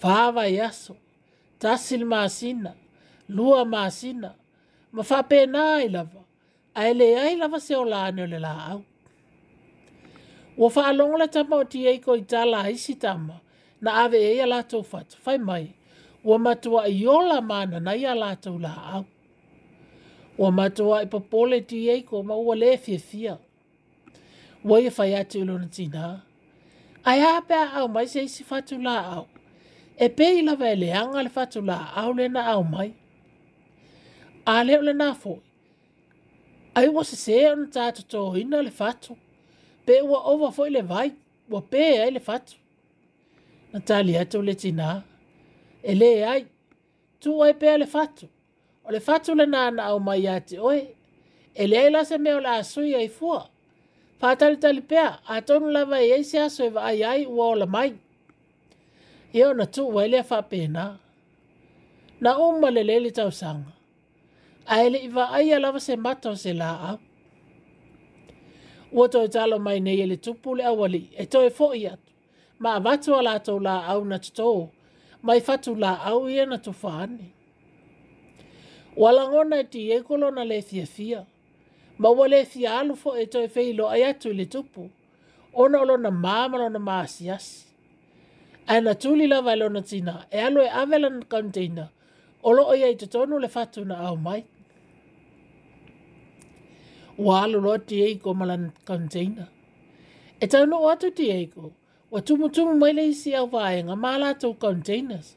faa 0.00 0.26
vai 0.36 0.52
aso, 0.68 0.94
tasil 1.62 2.02
maasina, 2.12 2.72
lua 3.36 3.60
maasina, 3.72 4.30
ma 4.94 5.02
faa 5.08 5.22
pe 5.30 5.38
na 5.52 5.62
ai 5.78 5.86
lava, 5.94 6.22
ai 6.80 6.92
le 6.98 7.06
ai 7.24 7.34
lava 7.40 7.58
se 7.66 7.72
o 7.76 7.84
laane 7.92 8.20
o 8.22 8.26
le 8.32 8.38
la 8.46 8.52
au. 8.72 8.80
Ua 10.60 10.68
faa 10.74 10.90
longa 10.98 11.20
le 11.22 11.26
tama 11.34 11.56
o 11.56 11.64
tia 11.72 11.90
iko 11.98 12.12
i 12.20 12.26
tala 12.32 12.58
isi 12.74 12.94
tama, 13.04 13.36
na 13.84 13.90
ave 14.04 14.18
eia 14.32 14.46
lato 14.52 14.78
fatu, 14.90 15.14
fai 15.24 15.38
mai, 15.48 15.64
ua 16.28 16.36
matua 16.46 16.80
i 17.02 17.06
ola 17.18 17.38
maana 17.50 17.78
na 17.86 17.92
ia 18.02 18.12
lato 18.22 18.50
la 18.64 18.74
au 18.94 19.04
o 20.42 20.50
matua 20.50 21.02
i 21.02 21.04
e 21.04 21.08
papole 21.08 21.60
tu 21.60 21.74
iei 21.76 22.02
ko 22.02 22.22
ma 22.24 22.34
ua 22.34 22.54
le 22.56 22.76
fia 22.80 22.98
fia. 22.98 23.36
Ua 24.64 24.78
i 24.80 24.88
fai 24.90 25.12
atu 25.14 25.38
ilo 25.44 25.58
na 25.58 25.66
tina. 25.68 26.22
Ai 27.04 27.20
hapea 27.20 27.72
au 27.80 27.88
mai 27.88 28.06
se 28.08 28.22
isi 28.24 28.42
fatu 28.50 28.74
la 28.86 28.96
au. 29.16 29.26
E 29.96 30.06
pe 30.08 30.26
i 30.38 30.42
lawa 30.46 30.66
e 30.72 30.76
leanga 30.82 31.20
le 31.24 31.28
fatu 31.36 31.60
la 31.68 31.76
au 32.02 32.10
le 32.18 32.24
na 32.34 32.42
au 32.54 32.62
mai. 32.74 32.90
A 34.46 34.64
leo 34.66 34.80
le 34.82 34.92
nafo. 35.02 35.32
Ai 36.74 36.88
ua 36.88 37.04
se 37.10 37.16
se 37.24 37.34
on 37.52 37.66
tato 37.74 38.02
to 38.12 38.20
ina 38.42 38.58
le 38.66 38.70
fatu. 38.80 39.12
Pe 39.86 39.94
ua 40.10 40.18
ova 40.32 40.48
fo 40.56 40.64
le 40.74 40.80
vai. 40.92 41.08
Ua 41.52 41.60
pe 41.72 41.84
ai 42.04 42.10
le 42.16 42.20
fatu. 42.28 42.54
Natalia 43.72 44.24
tu 44.30 44.38
le 44.46 44.54
tina. 44.62 45.02
E 45.88 45.92
le 46.00 46.12
ai. 46.32 46.42
Tu 47.22 47.30
ai 47.44 47.52
pe 47.60 47.66
a 47.68 47.76
le 47.82 47.86
fatu 47.96 48.26
o 48.84 48.90
le 48.92 49.00
fatu 49.00 49.34
le 49.34 49.46
nana 49.46 49.86
au 49.90 49.98
mai 50.00 50.20
ya 50.24 50.40
te 50.40 50.56
oe. 50.58 50.80
E 51.54 51.66
le 51.66 51.76
aila 51.78 52.04
se 52.04 52.18
meo 52.18 52.40
la 52.40 52.52
asui 52.60 52.94
ai 53.00 53.08
fua. 53.08 53.40
Fatali 54.20 54.56
tali 54.62 54.80
pea, 54.90 55.08
a 55.26 55.40
tonu 55.46 55.66
lava 55.76 55.96
e 56.04 56.08
eise 56.16 56.38
aso 56.46 56.62
e 56.64 56.68
vaai 56.76 57.02
ai 57.12 57.22
ua 57.36 57.44
o 57.46 57.54
la 57.60 57.66
mai. 57.74 57.90
Eo 59.38 59.50
na 59.58 59.64
tu 59.74 59.82
wa 59.94 60.00
ele 60.04 60.18
a 60.18 60.24
fape 60.30 60.60
na. 60.76 60.84
Na 62.22 62.30
umma 62.46 62.68
le 62.74 62.82
lele 62.88 63.10
tau 63.18 63.30
sanga. 63.40 63.72
A 64.72 64.84
ele 64.84 64.98
i 64.98 65.08
vaai 65.16 65.46
a 65.52 65.58
lava 65.64 65.80
se 65.86 65.94
mato 66.04 66.30
se 66.42 66.52
la 66.60 66.70
a. 66.90 66.92
Ua 68.96 69.04
toi 69.12 69.26
talo 69.34 69.56
mai 69.66 69.78
nei 69.84 69.98
ele 70.04 70.16
tupu 70.24 70.48
le 70.58 70.64
awali, 70.72 71.02
e 71.16 71.24
toi 71.32 71.48
fo 71.58 71.66
i 71.74 71.84
atu. 71.92 72.08
Ma 72.62 72.70
avatu 72.78 73.10
ala 73.18 73.32
tau 73.46 73.58
la 73.66 73.74
au 73.92 74.00
na 74.10 74.16
tuto, 74.24 74.48
mai 75.26 75.40
fatu 75.46 75.70
la 75.82 75.90
au 76.10 76.20
ia 76.34 76.44
na 76.50 76.56
tufaani. 76.64 77.26
Walangona 78.96 79.56
e 79.60 79.64
ti 79.70 79.80
ekolo 79.96 80.26
na 80.34 80.42
le 80.50 80.58
fia 80.62 80.86
fia. 80.86 81.20
Ma 81.98 82.08
wale 82.18 82.40
fia 82.50 82.70
alufo 82.80 83.10
e 83.16 83.24
toi 83.32 83.46
fei 83.54 83.72
lo 83.78 83.84
ayatu 83.94 84.28
le 84.38 84.46
tupu. 84.52 84.82
Ona 85.60 85.76
olo 85.82 85.96
na 85.98 86.10
mama 86.10 86.56
lo 86.62 86.68
na 86.68 86.78
maasias. 86.78 87.46
Ana 88.68 88.94
tuli 89.02 89.26
la 89.32 89.38
vai 89.46 89.56
e 89.56 89.58
lo 89.60 89.68
na 89.74 89.80
tina. 89.90 90.14
E 90.32 90.38
alo 90.46 90.60
e 90.62 90.68
avela 90.82 91.08
na 91.10 91.20
kanteina. 91.32 91.84
Olo 92.46 92.62
oia 92.72 92.88
i 92.90 92.94
tatonu 93.00 93.34
le 93.42 93.48
fatu 93.54 93.80
na 93.84 93.94
au 94.08 94.16
mai. 94.26 94.42
Wa 97.26 97.42
alu 97.44 97.58
lo 97.66 97.72
ti 97.88 97.96
eiko 98.06 98.30
malan 98.40 98.64
kanteina. 98.88 99.44
E 100.42 100.46
tano 100.52 100.76
e 100.80 100.82
o 100.84 100.88
atu 100.92 101.08
ti 101.18 101.24
eiko. 101.38 101.64
Wa 102.12 102.18
tumutumu 102.26 102.74
maile 102.80 103.02
isi 103.12 103.30
au 103.38 103.46
vaenga 103.54 103.94
maa 104.02 104.18
lato 104.22 104.46
containers. 104.64 105.28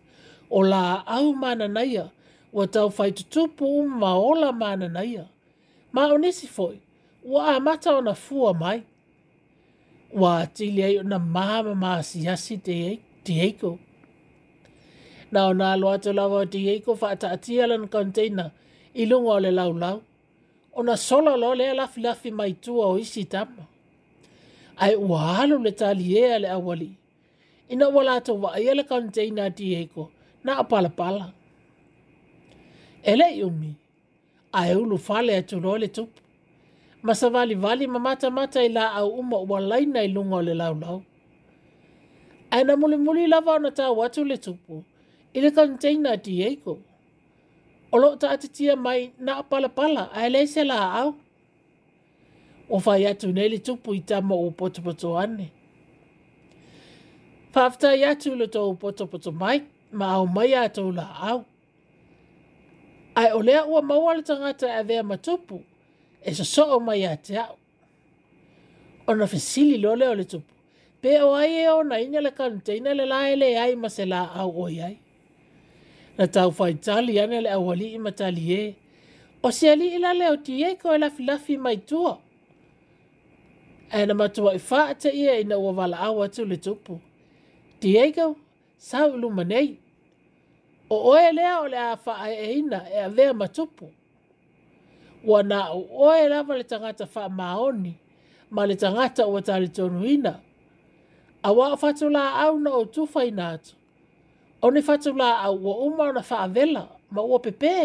O 0.49 0.59
la 0.71 0.81
au 1.15 1.33
mana 1.43 1.67
naia. 1.77 2.03
Wa 2.09 2.21
ua 2.57 2.65
tau 2.75 2.87
fai 2.97 3.09
tutupu 3.17 3.65
um 3.79 3.89
maola 4.01 4.49
mana 4.61 4.87
na 4.95 5.01
ia. 5.13 5.25
Ma 5.93 6.01
o 6.13 6.17
nisi 6.23 6.47
foi, 6.55 6.75
ua 7.31 7.41
a 7.55 7.59
mata 7.67 7.89
o 7.97 8.01
na 8.07 8.13
fua 8.25 8.51
mai. 8.63 8.79
Ua 10.19 10.29
atili 10.43 10.81
ai 10.87 10.95
o 10.97 11.03
na 11.11 11.17
maha 11.35 11.57
ma 11.67 11.73
maa 11.83 12.01
si 12.09 12.19
hasi 12.29 12.55
te 13.25 13.33
eiko. 13.47 13.71
Na 15.33 15.39
o 15.49 15.53
nā 15.59 15.69
loa 15.81 15.95
te 16.03 16.09
lawa 16.17 16.37
o 16.45 16.45
te 16.53 16.59
eiko 16.73 16.91
wha 17.01 17.07
ata 17.15 17.27
atia 17.35 17.63
lan 17.71 17.83
kontena 17.93 18.45
i 19.01 19.03
lunga 19.09 19.31
o 19.37 19.39
le 19.45 19.51
lau 19.59 19.71
lau. 19.83 19.97
O 20.73 20.79
na 20.87 20.95
sola 21.07 21.33
lo 21.41 21.49
lea 21.59 21.73
lafi 21.79 21.99
lafi 22.05 22.29
mai 22.39 22.51
tua 22.63 22.83
o 22.93 22.95
isi 23.03 23.21
tamma. 23.33 23.63
Ai 24.83 24.93
ua 25.07 25.17
halu 25.29 25.55
le 25.65 25.71
tali 25.79 26.05
ea 26.21 26.37
le 26.43 26.49
awali. 26.57 26.89
Ina 27.73 27.85
wala 27.95 28.11
ato 28.19 28.33
wa 28.43 28.49
aia 28.57 28.73
le 28.79 28.83
kontena 28.91 29.45
di 29.57 29.65
eiko 29.79 30.03
na 30.45 30.51
apalapala. 30.61 30.97
pala 30.99 31.33
ele 33.03 33.43
umi 33.43 33.75
a 34.51 34.67
e 34.71 34.75
ulu 34.75 34.97
fale 34.97 35.37
atu 35.37 35.59
role 35.59 35.79
le 35.79 35.87
tupu. 35.87 36.19
Masa 37.03 37.29
vali 37.29 37.55
vali 37.55 37.87
ma 37.87 37.99
mata 37.99 38.31
mata 38.31 38.63
i 38.63 38.69
la 38.69 38.93
au 38.95 39.09
uma 39.19 39.37
ua 39.37 39.59
laina 39.59 39.99
i 40.03 40.07
lunga 40.07 40.35
o 40.35 40.41
le 40.41 40.53
lau 40.53 40.73
lau. 40.81 40.97
Aina 42.55 42.73
e 42.73 42.75
muli 42.79 42.97
muli 43.05 43.23
lava 43.33 43.51
ona 43.55 43.69
tā 43.77 43.85
watu 43.97 44.23
le 44.29 44.37
tupu 44.37 44.83
i 45.35 45.39
le 45.43 45.49
kanteina 45.51 46.09
a 46.11 46.17
Diego. 46.25 46.73
Olo 47.93 48.09
ta 48.21 48.27
atitia 48.35 48.73
mai 48.85 49.01
na 49.25 49.33
pala 49.49 49.69
pala 49.77 50.01
a 50.17 50.25
ele 50.25 50.47
se 50.53 50.63
la 50.63 50.77
au. 51.03 51.09
O 52.73 52.77
fai 52.79 53.03
atu 53.11 53.27
ne 53.35 53.43
le 53.51 53.57
tupu 53.65 53.89
i 53.95 53.99
tama 54.09 54.35
o 54.35 54.47
potu 54.59 54.79
potu 54.85 55.07
ane. 55.21 55.47
Fafta 57.53 57.89
i 57.95 58.03
atu 58.11 58.29
le 58.39 58.45
tō 58.55 58.63
potu 58.81 59.03
potu 59.11 59.29
mai 59.41 59.59
ma 59.97 60.05
au 60.17 60.25
mai 60.35 60.51
atu 60.63 60.83
la 60.97 61.05
au 61.31 61.39
ai 63.15 63.31
o 63.31 63.41
lea 63.41 63.65
ua 63.65 63.81
maua 63.81 64.15
le 64.15 64.21
tagata 64.23 64.65
e 64.67 64.71
avea 64.83 65.03
ma 65.09 65.17
tupu 65.25 65.57
e 66.27 66.35
sosoo 66.39 66.77
mai 66.87 66.99
iā 67.03 67.13
te 67.25 67.33
au 67.45 67.55
ona 69.09 69.25
fesili 69.33 69.77
lo 69.83 69.91
lea 69.99 70.09
o 70.11 70.15
le 70.19 70.25
tupu 70.31 70.53
pe 71.01 71.11
o 71.21 71.29
ai 71.35 71.53
e 71.53 71.67
ona 71.79 71.95
ina 72.05 72.19
le 72.25 72.31
kanteina 72.37 72.89
le 72.97 73.05
lā 73.11 73.19
e 73.33 73.35
leai 73.41 73.73
ma 73.81 73.89
se 73.95 74.03
lāau 74.13 74.51
oi 74.65 74.77
ai 74.87 74.95
na 76.17 76.23
taufaitali 76.35 77.13
ana 77.23 77.37
le 77.45 77.49
aualii 77.57 77.97
ma 78.03 78.11
taliē 78.19 78.59
e. 78.69 78.75
o 79.45 79.51
se 79.57 79.65
alii 79.73 79.97
lale 80.03 80.25
o 80.29 80.35
tiē 80.45 80.67
e 80.73 80.79
koe 80.81 80.97
lafilafi 80.97 81.55
mai 81.65 81.77
tua 81.89 82.13
e 83.97 84.05
na 84.07 84.13
matuaʻi 84.19 84.59
faateʻia 84.69 85.31
e 85.37 85.41
ina 85.45 85.55
ua 85.63 85.71
valaau 85.79 86.17
atu 86.25 86.41
le 86.51 86.57
tupu 86.65 86.93
tiē 87.81 88.03
kau 88.15 88.31
sau 88.87 89.07
i 89.13 89.17
luma 89.21 89.43
nei 89.51 89.69
o 90.93 91.11
oe 91.11 91.31
lea 91.33 91.57
o 91.61 91.67
le 91.71 91.77
a 91.79 91.91
faa 92.05 92.25
e 92.43 92.59
ina 92.59 92.79
e 92.95 92.99
a 93.05 93.07
lea 93.17 93.33
matupu. 93.41 93.85
Wa 95.29 95.43
na 95.43 95.59
o 95.73 95.81
oe 96.07 96.21
lava 96.31 96.53
le 96.57 96.63
tangata 96.71 97.05
faa 97.13 97.29
maoni, 97.39 97.93
ma 98.55 98.61
le 98.69 98.75
tangata 98.81 99.21
o 99.31 99.41
tali 99.47 99.67
tonu 99.75 99.99
ina. 100.15 100.33
A 101.43 101.49
wa 101.57 101.65
o 101.73 101.77
fatu 101.81 102.05
la 102.15 102.23
au 102.47 102.53
na 102.63 102.69
o 102.79 102.83
tufa 102.93 103.21
ina 103.29 103.45
atu. 103.55 103.73
O 104.63 104.67
ni 104.73 104.81
fatu 104.87 105.09
la 105.19 105.29
au 105.47 105.55
wa 105.65 105.73
uma 105.87 106.03
o 106.03 106.11
na 106.15 106.21
faa 106.29 106.47
vela, 106.55 106.83
ma 107.13 107.21
ua 107.29 107.37
pepe. 107.45 107.75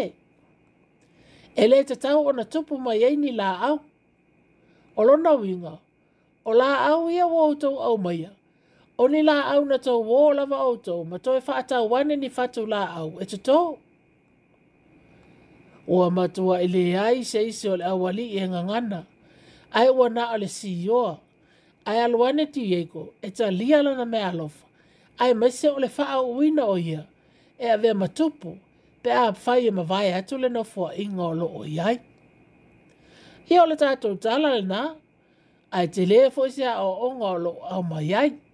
E 1.55 1.63
le 1.69 1.77
te 1.87 1.95
tau 2.03 2.27
o 2.27 2.31
na 2.37 2.43
tupu 2.51 2.73
ma 2.85 2.91
yeini 3.01 3.31
la 3.39 3.49
au. 3.69 3.77
O 4.97 5.01
lona 5.03 5.31
winga, 5.41 5.73
o 6.45 6.53
la 6.53 6.69
au 6.91 7.09
ia 7.09 7.25
wa 7.27 7.47
utau 7.47 7.77
au 7.87 7.97
maia 7.97 8.31
o 8.99 9.07
ni 9.07 9.19
la 9.27 9.35
au 9.55 9.61
na 9.69 9.77
tau 9.79 9.99
wō 10.11 10.33
lava 10.35 10.59
o 10.69 10.75
tau, 10.75 10.99
ma 11.09 11.17
toi 11.19 11.39
whaata 11.47 11.77
wane 11.91 12.15
ni 12.21 12.27
whatu 12.35 12.61
la 12.73 12.81
au, 12.99 13.09
e 13.23 13.25
tuto. 13.31 13.59
Ua 15.93 16.05
matua 16.15 16.55
i 16.61 16.67
le 16.73 16.83
ai 17.05 17.17
se 17.31 17.39
isi 17.49 17.65
o 17.71 17.75
le 17.79 17.85
awali 17.93 18.25
i 18.37 18.41
ngangana, 18.51 18.99
ai 19.77 19.87
ua 19.97 20.07
na 20.15 20.23
ale 20.35 20.47
si 20.57 20.69
yoa, 20.87 21.11
e 21.15 21.21
ai 21.89 21.99
alwane 22.05 22.43
ti 22.53 22.61
yeiko, 22.73 23.01
e 23.21 23.29
ta 23.37 23.45
lia 23.59 23.79
lana 23.85 24.05
me 24.13 24.19
alofa, 24.29 24.65
ai 25.23 25.33
mese 25.41 25.67
o 25.75 25.79
le 25.83 25.87
wha 25.97 26.19
uina 26.35 26.63
o 26.67 26.75
ia, 26.89 27.01
e 27.57 27.65
ave 27.75 27.89
matupu, 28.01 28.49
pe 29.03 29.09
a 29.15 29.25
whai 29.43 29.61
e 29.67 29.71
mawai 29.77 30.09
atu 30.19 30.35
le 30.43 30.49
na 30.55 30.61
fua 30.71 30.87
i 30.95 31.03
ngolo 31.13 31.45
o 31.63 31.63
iai. 31.77 31.97
Ia 33.51 33.63
o 33.63 33.65
le 33.69 33.75
tātou 33.81 34.13
tala 34.23 34.49
le 34.59 34.67
nā, 34.71 34.81
ai 35.75 35.85
te 35.93 36.01
lefo 36.11 36.41
isi 36.49 36.63
a 36.73 36.83
o 36.83 37.07
ngolo 37.17 37.51
o 37.63 37.79
maiai. 37.91 38.27
ai. 38.27 38.48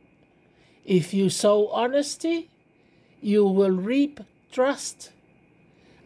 If 0.86 1.14
you 1.16 1.30
sow 1.32 1.68
honesty, 1.70 2.50
you 3.22 3.46
will 3.46 3.72
reap 3.72 4.20
trust. 4.52 5.10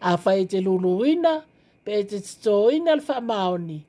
A 0.02 0.18
fai 0.18 0.46
te 0.48 0.62
luluina, 0.64 1.42
pe 1.84 2.00
e 2.00 2.04
te 2.08 2.18
tōina 2.24 2.94
alfa 2.96 3.20
maoni, 3.20 3.82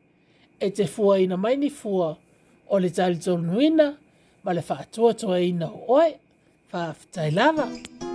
e 0.61 0.71
te 0.75 0.87
fua 0.91 1.19
ina 1.23 1.37
mai 1.39 1.55
ni 1.63 1.71
fua, 1.71 2.11
o 2.69 2.79
le 2.83 2.91
tali 2.91 3.17
tōnuina, 3.23 3.91
ma 4.43 4.53
le 4.59 4.67
fātua 4.67 5.15
tōina 5.15 5.71
oe, 5.71 6.13
fāftai 6.75 7.31
lava. 7.33 7.69
Fāftai 7.71 7.99
lava. 8.03 8.09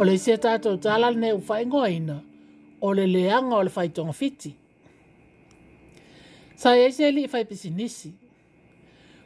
o 0.00 0.04
le 0.08 0.14
se 0.16 0.32
tātou 0.40 0.78
tāla 0.80 1.10
ne 1.12 1.34
u 1.36 1.40
whae 1.44 1.66
ngoina, 1.68 2.14
o 2.80 2.90
le 2.96 3.02
leanga 3.06 3.58
o 3.58 3.62
le 3.66 3.70
whae 3.74 3.90
tonga 3.92 4.14
fiti. 4.16 4.54
Sa 6.56 6.72
e 6.80 6.86
se 6.92 7.10
li 7.12 7.26
whae 7.28 7.42
pisi 7.48 7.68
nisi, 7.76 8.08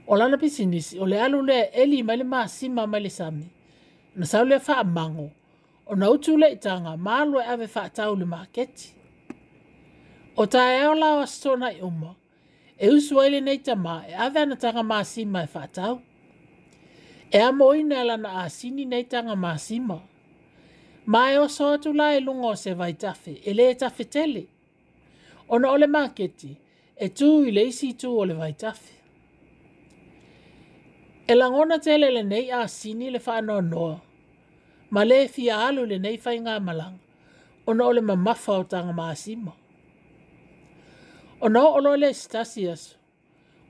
o 0.09 0.17
lana 0.19 0.37
pisi 0.39 0.65
nisi, 0.67 0.99
o 0.99 1.07
le 1.07 1.21
alu 1.23 1.45
le 1.47 1.61
e 1.71 1.87
li 1.87 2.01
mai 2.03 2.19
le 2.19 2.25
maa 2.27 2.49
mai 2.91 3.01
le 3.05 3.11
sami, 3.13 3.47
na 4.17 4.27
sau 4.27 4.43
le 4.51 4.59
wha 4.67 4.81
mango, 4.85 5.29
o 5.87 5.95
na 5.95 6.11
utu 6.11 6.35
le 6.43 6.51
itanga, 6.57 6.97
maalu 6.97 7.39
e 7.39 7.45
ave 7.55 7.69
wha 7.75 7.85
tau 7.91 8.17
le 8.19 8.25
maa 8.27 8.47
keti. 8.51 8.91
O 10.37 10.47
ta 10.51 10.65
e 10.75 10.83
o 10.91 10.95
lao 10.99 11.21
astona 11.23 11.71
i 11.73 11.79
uma, 11.87 12.11
e 12.77 12.89
usu 12.91 13.21
aile 13.23 13.39
nei 13.47 13.59
ta 13.63 13.77
maa, 13.77 14.03
e 14.11 14.15
ave 14.15 14.43
anatanga 14.43 14.83
maa 14.83 15.03
e 15.07 15.23
wha 15.25 15.67
tau. 15.79 16.01
E 17.31 17.39
amoina 17.39 18.03
lana 18.05 18.41
asini 18.43 18.85
nei 18.85 19.05
tanga 19.05 19.37
maa 19.37 19.57
simaa, 19.59 20.03
Mai 21.07 21.37
o 21.39 21.49
so 21.49 21.73
atu 21.75 21.93
lai 21.93 22.19
lungo 22.21 22.55
se 22.57 22.73
vai 22.73 22.93
tafe, 22.95 23.39
e 23.45 23.53
le 23.55 23.75
tafe 23.75 24.05
tele. 24.05 24.47
Ona 25.51 25.69
ole 25.71 25.87
maketi, 25.87 26.57
e 26.97 27.09
tu 27.09 27.45
i 27.45 27.51
le 27.51 27.65
isi 27.67 27.93
tu 27.93 28.09
ole 28.19 28.33
vai 28.35 28.53
tafe. 28.53 28.93
E 31.29 31.35
langona 31.35 31.79
tele 31.79 32.11
le 32.11 32.23
nei 32.23 32.51
a 32.51 32.67
sini 32.69 33.11
le 33.11 33.21
whanoa 33.27 33.61
noa, 33.61 34.01
ma 34.91 35.05
le 35.05 35.25
e 35.25 35.29
fia 35.29 35.57
alu 35.69 35.85
le 35.87 35.99
nei 35.99 36.17
fai 36.17 36.39
ngā 36.39 36.57
malang, 36.65 36.97
ona 37.69 37.85
ole 37.85 38.01
mamafa 38.01 38.53
o 38.53 38.63
tanga 38.65 38.93
maasimo. 38.93 39.53
Ona 41.45 41.61
olo 41.77 41.95
le 41.97 42.13
stasias, 42.15 42.97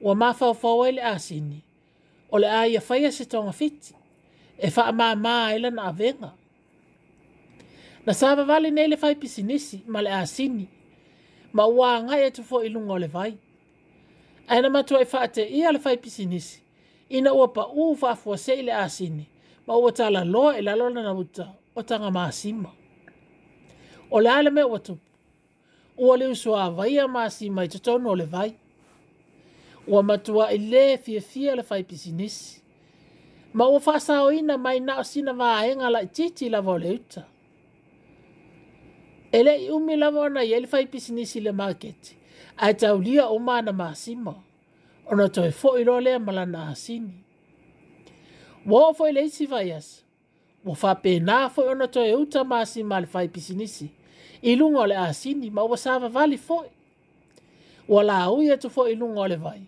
ua 0.01 0.15
mafa 0.15 0.47
o 0.47 0.55
fawai 0.55 0.93
le 0.93 1.03
asini, 1.03 1.63
ole 2.31 2.47
aia 2.51 2.81
faya 2.81 3.11
se 3.13 3.25
tonga 3.25 3.53
fiti, 3.53 3.95
e 4.59 4.71
faa 4.71 4.93
maa 4.93 5.15
maa 5.17 5.51
ilan 5.53 5.79
avenga. 5.79 6.15
venga 6.21 6.31
na 8.07 8.15
savavale 8.15 8.71
nei 8.71 8.89
le 8.89 8.97
faipisinisi 8.97 9.85
ma 9.87 10.01
le 10.03 10.11
asini 10.13 10.69
ma 11.53 11.65
ua 11.67 11.89
agai 11.97 12.25
atu 12.29 12.43
e 12.43 12.45
foʻi 12.51 12.69
luga 12.75 12.93
o 12.95 12.99
le 12.99 13.07
vai 13.09 13.33
ae 14.49 14.61
na 14.61 14.69
matua 14.71 15.01
i 15.01 15.05
e 15.09 15.09
faateia 15.13 15.73
le 15.73 15.79
faipisinisi 15.79 16.61
ina 17.17 17.33
ua 17.33 17.47
paʻū 17.49 17.97
faafuaseʻi 18.03 18.63
le 18.69 18.73
asini 18.85 19.25
ma 19.67 19.75
ua 19.83 19.91
talaloa 19.93 20.51
i 20.55 20.59
e 20.59 20.63
lalo 20.63 20.89
lana 20.95 21.13
uta 21.15 21.47
o 21.77 21.81
tagamasima 21.83 22.71
o 24.11 24.21
le 24.21 24.29
a 24.31 24.43
le 24.45 24.51
mea 24.51 24.67
ua 24.67 24.79
tupu 24.79 25.05
ua 25.99 26.17
le 26.17 26.27
usu 26.27 26.53
avaia 26.57 27.09
masima 27.09 27.65
i 27.65 27.69
totonu 27.69 28.09
o 28.11 28.15
le 28.17 28.25
vai 28.25 28.53
ua 29.89 30.03
matuaʻi 30.03 30.59
lē 30.73 30.99
fiafia 31.01 31.55
le 31.57 31.63
faipisinisi 31.63 32.61
ma 33.57 33.65
ua 33.73 33.81
faasaoina 33.81 34.59
mai 34.61 34.81
na 34.81 34.99
o 35.01 35.05
sina 35.05 35.33
vaega 35.33 35.89
laʻitiiti 35.95 36.51
lava 36.51 36.73
o 36.73 36.79
le 36.79 36.91
uta 37.01 37.23
ele 39.35 39.55
i 39.67 39.71
umi 39.71 39.97
lava 39.97 40.21
ona 40.21 40.45
i 40.45 40.53
ele 40.55 40.67
fai 40.67 40.87
pisi 40.87 41.13
nisi 41.13 41.41
le 41.41 41.53
market 41.53 42.15
a 42.57 42.71
e 42.71 42.75
tau 42.75 42.99
lia 43.01 43.27
o 43.29 43.39
mana 43.39 43.73
maasima 43.81 44.33
ona 45.11 45.27
toi 45.35 45.51
fo 45.51 45.69
i 45.81 45.85
role 45.85 46.11
a 46.15 46.19
malana 46.19 46.61
asini 46.73 47.15
wa 48.67 48.85
o 48.89 48.93
fo 48.95 49.09
i 49.09 49.13
leisi 49.13 49.47
vai 49.47 49.73
as 49.73 50.03
wa 50.65 50.75
fa 50.77 50.95
pe 50.95 51.19
na 51.19 51.49
fo 51.49 51.65
i 51.67 51.73
ona 51.73 51.89
toi 51.89 52.13
uta 52.21 52.45
maasima 52.45 53.01
le 53.01 53.07
fai 53.07 53.27
pisi 53.29 53.55
nisi 53.57 53.91
i 54.43 54.55
lunga 54.57 54.87
le 54.87 54.97
asini 54.97 55.51
ma 55.51 55.63
wa 55.65 55.77
sava 55.79 56.09
vali 56.09 56.39
fo 56.39 56.63
i 56.65 56.71
wa 57.89 58.03
la 58.03 58.19
ui 58.31 58.51
atu 58.55 58.71
fo 58.71 58.87
i 58.89 58.95
lunga 58.95 59.27
le 59.29 59.37
vai 59.37 59.63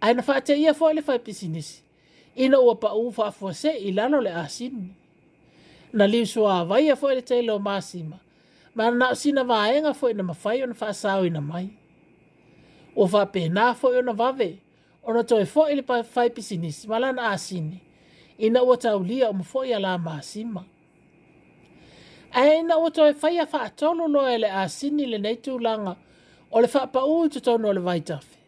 a 0.00 0.10
ina 0.10 0.22
fa 0.22 0.38
te 0.46 0.54
ia 0.54 0.72
fo 0.74 0.86
i 0.90 0.94
le 0.94 1.02
fai 1.02 1.18
pisi 1.18 1.48
nisi 1.48 1.82
ina 2.44 2.60
ua 2.66 2.74
pa 2.82 2.94
ufa 2.94 3.26
fo 3.38 3.50
se 3.62 3.70
i 3.74 3.90
lalo 3.92 4.20
le 4.26 4.30
asini 4.44 4.86
na 5.98 6.04
li 6.06 6.22
sua 6.32 6.62
vai 6.70 6.86
a 6.90 6.96
fo 7.00 7.10
i 7.10 7.14
le 7.18 7.22
teilo 7.30 7.58
maasima 7.58 8.16
le 8.22 8.29
ma 8.74 8.90
na 8.90 9.14
sina 9.14 9.42
va 9.44 9.66
e 9.74 9.78
nga 9.80 9.94
foi 9.94 10.14
na 10.14 10.22
ma 10.22 10.34
fai 10.34 10.62
ona 10.62 10.74
fa 10.74 10.92
sa 10.94 11.16
o 11.20 11.26
ina 11.26 11.40
mai 11.40 11.70
o 12.94 13.04
va 13.06 13.26
pe 13.26 13.42
na 13.48 13.74
foi 13.74 13.98
ona 13.98 14.12
va 14.12 14.30
ve 14.32 14.50
ona 15.02 15.22
toi 15.30 15.44
fo 15.52 15.62
ile 15.72 15.82
pa 15.82 15.96
fai 16.14 16.30
pisinis 16.30 16.78
ma 16.88 16.96
la 17.02 17.10
na 17.12 17.22
asini 17.34 17.80
ina 18.38 18.60
o 18.62 18.76
ta 18.76 18.94
ulia 18.96 19.28
o 19.30 19.42
fo 19.42 19.64
ia 19.64 19.78
la 19.80 19.98
ma 19.98 20.18
A 22.32 22.42
ai 22.46 22.62
na 22.62 22.76
o 22.78 22.90
toi 22.90 23.12
fai 23.12 23.34
fa 23.46 23.70
tolo 23.74 24.06
no 24.08 24.22
ele 24.28 24.46
asini 24.46 25.04
le 25.10 25.18
nei 25.18 25.36
tu 25.44 25.58
langa 25.58 25.94
o 26.54 26.60
le 26.60 26.68
fa 26.68 26.86
pa 26.86 27.02
u 27.02 27.28
tu 27.28 27.40
tono 27.40 27.72
le 27.72 27.80
vai 27.80 28.00
tafe 28.02 28.38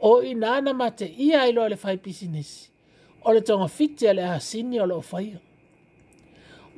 o 0.00 0.22
ina 0.22 0.60
na 0.60 0.72
mate 0.72 1.06
ia 1.08 1.48
ilo 1.48 1.66
le 1.68 1.76
fai 1.76 1.96
pisinis 1.98 2.70
o 3.26 3.32
le 3.34 3.40
tonga 3.42 3.66
fiti 3.68 4.06
ele 4.06 4.22
asini 4.22 4.78
o 4.80 4.86
lo 4.86 5.00
fai 5.00 5.34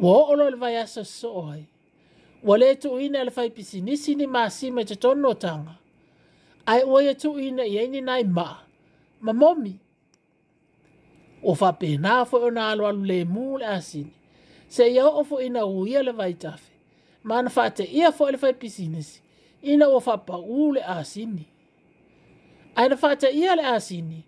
o 0.01 0.17
o 0.17 0.35
lo 0.35 0.49
le 0.51 0.57
vai 0.57 0.77
asa 0.77 1.05
so 1.05 1.29
oi 1.53 1.69
Wa 2.45 2.59
le 2.59 2.75
tu 2.75 2.93
ina 3.01 3.25
le 3.25 3.31
fai 3.31 3.49
pisi 3.51 3.81
nisi 3.81 4.15
ni 4.15 4.27
maa 4.35 4.51
si 4.57 4.67
me 4.75 4.83
te 4.89 4.95
tono 5.03 5.31
tanga. 5.43 5.75
Ai 6.73 6.81
oa 6.93 7.01
ya 7.09 7.15
tu 7.23 7.31
ina 7.47 7.65
i 7.65 7.75
eni 7.83 8.01
nai 8.09 8.23
maa. 8.37 8.55
Ma 9.25 9.33
momi. 9.41 9.73
O 11.43 11.53
fa 11.61 11.71
pe 11.81 11.89
na 12.05 12.13
fo 12.29 12.37
ona 12.49 12.63
alo 12.71 12.85
alu 12.91 13.03
le 13.11 13.19
mu 13.35 13.45
le 13.61 13.67
asini. 13.77 14.13
Se 14.75 14.85
ia 14.97 15.07
o 15.09 15.21
fo 15.29 15.37
ina 15.47 15.63
u 15.65 15.81
ia 15.93 16.01
le 16.07 16.13
vai 16.21 16.35
tafe. 16.43 16.73
Ma 17.29 17.37
na 17.45 17.51
fate 17.57 17.85
ia 17.99 18.09
fo 18.17 18.25
le 18.33 18.39
fai 18.43 18.53
pisi 18.61 18.85
nisi. 18.95 19.19
Ina 19.71 19.87
o 19.89 19.99
fa 20.07 20.15
pa 20.29 20.37
u 20.55 20.59
le 20.75 20.83
asini. 20.99 21.45
Ai 22.79 22.87
na 22.91 22.97
fate 23.03 23.29
ia 23.41 23.53
le 23.59 23.65
asini. 23.77 24.21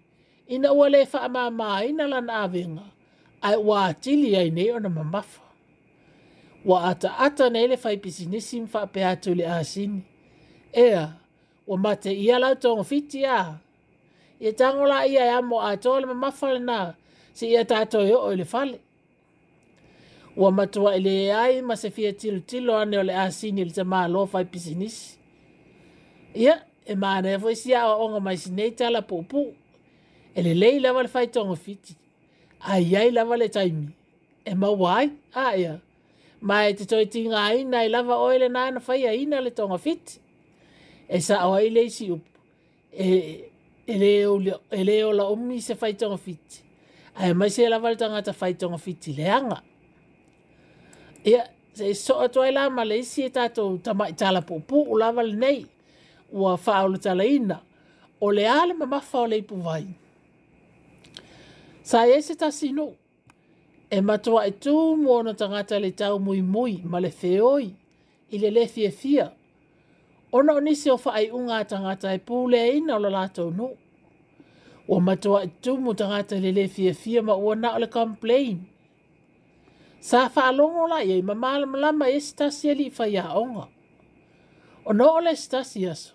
Ina 0.55 0.69
ua 0.79 0.87
le 0.95 1.01
fa 1.13 1.21
maa 1.35 1.51
maa 1.59 1.79
ina 1.91 2.05
lan 2.13 2.29
avenga. 2.43 2.83
Ai 3.47 3.57
ua 3.67 3.77
atili 3.89 4.31
ai 4.41 4.49
nei 4.57 4.71
ona 4.77 4.89
mamafa 4.99 5.43
wa 6.67 6.85
ata 6.85 7.19
ata 7.19 7.51
na 7.51 7.59
ele 7.61 7.77
fai 7.77 7.97
pisi 7.97 8.27
nisi 8.27 8.61
mfa 8.61 8.87
pe 8.87 9.05
atu 9.05 9.35
le 9.35 9.47
asini. 9.47 10.03
Ea, 10.73 11.13
wa 11.67 11.79
mate 11.79 12.13
ia 12.15 12.39
la 12.39 12.55
tong 12.57 12.85
fiti 12.85 13.23
ya. 13.23 13.55
Ia 14.41 14.53
tango 14.53 14.85
e 14.87 14.89
la 14.89 15.07
ia 15.07 15.25
ya 15.25 15.43
mo 15.43 15.63
ato 15.63 16.01
le 16.01 16.07
mamafale 16.07 16.59
na 16.59 16.95
si 17.33 17.47
ia 17.49 17.65
tato 17.65 18.01
yo 18.01 18.09
e 18.09 18.15
o 18.15 18.37
le 18.37 18.45
fale. 18.45 18.81
Wa 20.37 20.51
matua 20.51 20.95
ele 20.97 21.33
ai 21.35 21.63
ma 21.63 21.77
se 21.77 21.91
fia 21.91 22.13
tilo 22.13 22.41
tilo 22.41 22.77
ane 22.79 22.99
o 22.99 23.03
le 23.03 23.15
asini 23.15 23.65
le 23.65 23.71
tama 23.71 24.09
lo 24.09 24.27
fai 24.27 24.45
pisi 24.45 24.75
nisi. 24.75 25.19
Ia, 26.35 26.63
e 26.85 26.95
maana 26.95 27.29
ya 27.29 27.35
e 27.35 27.39
fwisi 27.41 27.71
ya 27.71 27.87
wa 27.87 27.97
onga 27.97 28.21
maisinei 28.21 28.71
tala 28.73 29.03
popu. 29.03 29.55
Ele 30.35 30.55
lei 30.55 30.81
lava 30.81 31.03
le 31.03 31.09
fai 31.09 31.29
tong 31.29 31.57
fiti. 31.57 31.97
Ai 32.61 32.97
ai 32.97 33.11
lava 33.13 33.37
le 33.37 33.49
taimi. 33.49 33.89
E 34.45 34.55
mawai, 34.55 35.07
ai 35.07 35.15
ah, 35.45 35.53
ya. 35.57 35.57
Yeah 35.61 35.79
mai 36.41 36.75
te 36.75 36.85
toi 36.87 37.07
tinga 37.07 37.53
ina 37.55 37.85
i 37.85 37.89
lava 37.89 38.17
oi 38.17 38.39
le 38.39 38.49
nana 38.49 38.81
fai 38.81 39.07
a 39.09 39.13
ina 39.13 39.41
le 39.41 39.51
tonga 39.53 39.79
fit. 39.79 40.19
E 41.09 41.21
sa 41.21 41.37
awa 41.45 41.61
i 41.63 41.71
leisi 41.71 42.11
up. 42.11 42.25
E, 42.91 43.51
e 43.87 43.95
leo 43.99 45.11
e 45.11 45.15
la 45.15 45.25
omni 45.27 45.61
se 45.61 45.75
fai 45.77 45.95
tonga 45.97 46.17
fit. 46.17 46.63
Ai 47.15 47.33
mai 47.35 47.51
se 47.51 47.69
lava 47.69 47.89
le 47.91 47.97
tanga 47.97 48.23
ta 48.23 48.33
fai 48.33 48.55
tonga 48.57 48.77
fit 48.79 49.07
i 49.09 49.13
leanga. 49.15 49.63
Ia, 51.25 51.43
e, 51.79 51.95
se 51.95 51.95
so 51.95 52.21
atu 52.21 52.41
ai 52.43 52.53
lama 52.53 52.85
leisi 52.85 53.25
e 53.25 53.31
tato 53.31 53.79
tama 53.83 54.09
i 54.09 54.13
tala 54.15 54.43
pupu 54.43 54.83
u 54.85 54.97
lava 54.99 55.23
le 55.23 55.35
nei. 55.37 55.65
Ua 56.33 56.57
faa 56.57 56.85
ulu 56.85 56.99
tala 56.99 57.25
ina. 57.25 57.63
O 58.21 58.31
le 58.31 58.47
ale 58.49 58.75
mamafa 58.75 59.19
o 59.21 59.27
le 59.27 59.37
ipu 59.39 59.57
vai. 59.63 59.87
Sa 61.83 62.05
e 62.07 62.21
se 62.23 62.35
ta 62.35 62.51
sinu. 62.51 62.53
Sa 62.53 62.53
e 62.53 62.53
se 62.53 62.53
ta 62.53 62.53
sinu 62.53 62.93
e 63.91 64.01
matua 64.01 64.47
e 64.47 64.51
tū 64.51 64.75
mōna 64.99 65.35
tangata 65.39 65.79
le 65.81 65.93
tau 65.95 66.19
mui 66.19 66.41
mui 66.43 66.81
ma 66.85 66.99
le 66.99 67.11
feoi 67.15 67.69
i 68.35 68.39
le 68.43 68.49
le 68.51 68.67
fia 68.67 68.89
e 68.91 68.93
fia. 68.93 69.27
Ona 70.33 70.55
o 70.59 70.61
nisi 70.61 70.91
o 70.91 70.97
whaai 71.05 71.27
unga 71.39 71.63
tangata 71.71 72.11
e 72.15 72.19
pūle 72.27 72.59
e 72.69 72.77
ina 72.79 72.97
o 72.97 72.99
la 72.99 73.11
lātou 73.19 73.53
nu. 73.55 73.69
O 74.89 74.99
matua 75.01 75.45
e 75.47 75.53
tū 75.63 75.77
mō 75.83 75.95
tangata 75.99 76.35
le 76.43 76.51
le 76.51 76.67
fia 76.69 76.91
e 76.91 76.99
fia 76.99 77.23
ma 77.23 77.35
ua 77.39 77.55
na 77.57 77.77
o 77.77 77.79
le 77.79 77.87
complain. 77.87 78.59
Sa 80.01 80.27
wha 80.35 80.49
alongo 80.51 80.87
la 80.91 81.01
iei 81.05 81.21
e 81.23 81.23
ma 81.23 81.35
maalam 81.39 81.77
lama 81.79 82.07
e 82.11 82.19
stasia 82.21 82.75
li 82.75 82.91
whai 82.99 83.17
a 83.23 83.27
onga. 83.39 83.69
O 84.85 84.93
na 84.93 85.05
o 85.15 85.21
le 85.23 85.35
stasia 85.39 85.95
so, 85.95 86.15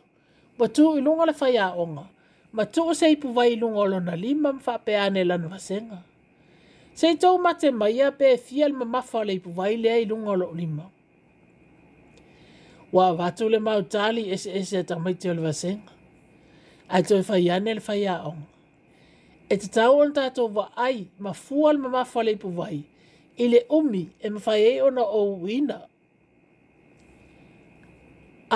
ma 0.59 0.67
tū 0.67 0.97
ilunga 0.99 1.25
le 1.31 1.35
whai 1.39 1.55
a 1.57 1.67
onga, 1.75 2.03
ma 2.51 2.63
tū 2.67 2.83
o 2.91 2.93
seipu 2.93 3.31
vai 3.33 3.53
ilunga 3.55 3.79
o 3.79 3.87
lona 3.95 4.15
lima 4.15 4.51
mwha 4.53 4.75
peane 4.85 5.23
lanwasenga. 5.23 5.95
Ma 6.03 6.09
se 6.93 7.15
tau 7.15 7.33
mate 7.45 7.71
mai 7.79 7.99
a 8.01 8.09
pe 8.19 8.29
fiel 8.45 8.71
ma 8.79 8.85
mafa 8.93 9.19
le 9.27 9.33
ipu 9.35 9.49
vai 9.57 9.73
lea 9.83 9.97
i 10.01 10.05
lunga 10.09 10.33
lo 10.41 10.47
lima. 10.59 10.85
Wa 12.95 13.05
vatu 13.19 13.45
le 13.53 13.59
mau 13.67 13.81
tali 13.93 14.21
ese 14.33 14.47
ese 14.59 14.77
a 14.77 14.83
tamai 14.89 15.13
te 15.21 15.27
olva 15.33 15.53
senga. 15.61 15.91
A 16.95 17.03
toi 17.07 17.21
fai 17.27 17.49
ane 17.55 17.71
le 17.73 17.79
fai 17.87 18.03
aonga. 18.13 18.47
E 19.49 19.55
te 19.61 19.67
tau 19.75 19.95
an 20.03 20.11
tato 20.17 20.41
wa 20.57 20.65
ai 20.85 20.97
ma 21.23 21.31
fual 21.45 21.75
ma 21.83 21.87
mafa 21.95 22.19
le 22.27 22.33
vai 22.59 22.79
i 23.39 23.45
le 23.53 23.59
e 24.25 24.27
ma 24.33 24.39
fai 24.45 24.61
e 24.77 24.81
ona 24.87 25.01
o 25.19 25.39
wina. 25.43 25.77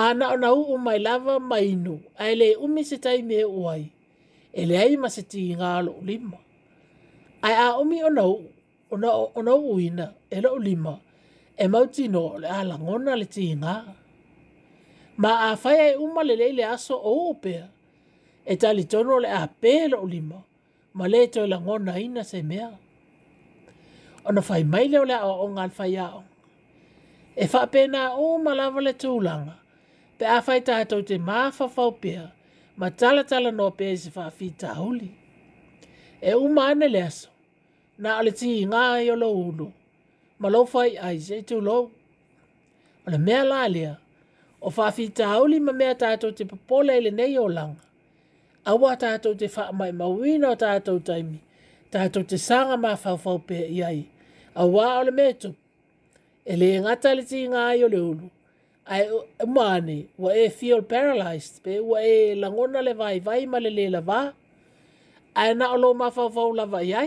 Ana 0.06 0.24
ona 0.34 0.48
u 0.60 0.74
umai 0.74 0.98
lava 1.06 1.34
mainu 1.50 1.94
a 2.24 2.34
le 2.40 2.48
umi 2.64 2.82
se 2.90 2.96
tai 3.04 3.18
me 3.28 3.38
uai. 3.58 3.82
E 4.52 4.62
le 4.68 4.74
ai 4.84 4.94
ma 5.02 5.08
se 5.14 5.22
ti 5.30 5.40
ngalo 5.58 5.94
lima 6.08 6.38
ai 7.44 7.54
a 7.64 7.76
umi 7.80 7.98
ona 8.08 8.22
ona 8.92 9.08
ona 9.38 9.52
uina 9.72 10.06
e 10.34 10.38
lo 10.44 10.50
lima 10.66 10.94
e 11.56 11.64
mauti 11.72 12.04
no 12.14 12.24
le 12.40 12.48
ala 12.60 12.74
ngona 12.84 13.12
le 13.20 13.24
tinga 13.34 13.74
ma 15.22 15.32
a 15.50 15.56
fai 15.62 15.78
e 15.92 15.96
uma 16.04 16.20
le 16.28 16.34
le 16.40 16.64
aso 16.74 16.94
o 17.10 17.14
pe 17.42 17.56
e 18.44 18.54
tali 18.62 18.84
tono 18.92 19.14
le 19.24 19.28
a 19.28 19.42
pe 19.62 19.72
lo 19.92 20.00
lima 20.14 20.38
ma 20.96 21.04
le 21.12 21.20
to 21.34 21.42
la 21.52 21.58
ngona 21.64 21.92
ina 22.06 22.22
se 22.30 22.38
mea 22.50 22.68
ona 24.28 24.42
fai 24.48 24.62
mai 24.72 24.86
le 24.92 24.98
ola 25.04 25.18
o 25.26 25.48
ngal 25.54 25.70
fai 25.78 25.94
a 25.96 26.08
e 27.36 27.44
fa 27.52 27.62
pe 27.72 27.80
na 27.94 28.00
o 28.22 28.38
malava 28.44 28.80
le 28.86 28.92
tulanga 29.02 29.56
pe 30.18 30.24
a 30.24 30.38
fai 30.46 30.60
ta 30.66 30.74
to 30.90 30.96
te 31.08 31.16
ma 31.28 31.36
fa 31.56 31.66
fa 31.74 31.84
pe 32.02 32.12
ma 32.78 32.86
tala 32.98 33.22
tala 33.30 33.50
no 33.58 33.66
pe 33.78 33.86
se 34.02 34.08
fa 34.16 34.24
fita 34.38 34.70
huli 34.80 35.08
e 36.22 36.34
uma 36.34 36.68
ane 36.70 36.88
le 36.88 37.02
aso. 37.02 37.28
Na 38.00 38.18
ale 38.18 38.30
ti 38.36 38.48
ngā 38.68 38.82
i 39.02 39.06
e 39.08 39.12
olo 39.12 39.28
ulu. 39.32 39.68
Ma 40.38 40.48
lo 40.48 40.64
fai 40.66 40.96
ai 40.98 41.18
zei 41.18 41.42
tu 41.48 41.60
lo. 41.60 41.78
O 43.06 43.10
le 43.10 43.18
mea 43.18 43.44
la 43.44 43.66
lea. 43.68 43.94
O 44.60 44.70
fafi 44.70 45.08
tauli 45.08 45.60
ma 45.60 45.72
mea 45.72 45.94
tātou 45.94 46.32
te 46.36 46.44
papole 46.44 46.92
ele 46.96 47.10
nei 47.10 47.36
o 47.38 47.48
langa. 47.48 47.82
Awa 48.66 48.96
tātou 49.00 49.36
te 49.38 49.46
wha 49.54 49.70
mai 49.72 49.92
mawina 49.92 50.50
o 50.50 50.56
tātou 50.60 51.00
taimi. 51.04 51.38
Tātou 51.92 52.26
te 52.26 52.36
sanga 52.38 52.76
ma 52.76 52.96
fawfau 52.96 53.40
pē 53.48 53.60
i 53.76 53.82
ai. 53.84 54.04
Awa 54.56 54.88
o 55.00 55.04
le 55.06 55.12
metu. 55.14 55.52
E 56.44 56.56
le 56.56 56.72
ngata 56.80 57.14
le 57.16 57.24
ti 57.28 57.46
ngā 57.50 57.66
i 57.74 57.80
e 57.84 57.84
olo 57.88 58.02
ulu. 58.10 58.30
Ai 58.86 59.04
e 59.42 59.46
mane, 59.50 60.04
wa 60.18 60.30
e 60.34 60.48
feel 60.50 60.82
paralyzed. 60.82 61.62
Pe 61.62 61.78
wa 61.82 61.98
e 62.02 62.34
langona 62.38 62.82
le 62.84 62.92
vai 62.98 63.18
vai 63.20 63.46
ma 63.46 63.58
le 63.62 63.70
le 63.70 63.88
la 63.90 64.00
vaa 64.00 64.32
ae 65.40 65.52
na 65.54 65.66
e 65.68 65.72
o 65.76 65.76
lo 65.76 65.90
ma 66.00 66.08
fa 66.10 66.26
fa 66.34 66.44
la 66.58 66.64
va 66.72 66.80
ye 66.90 67.02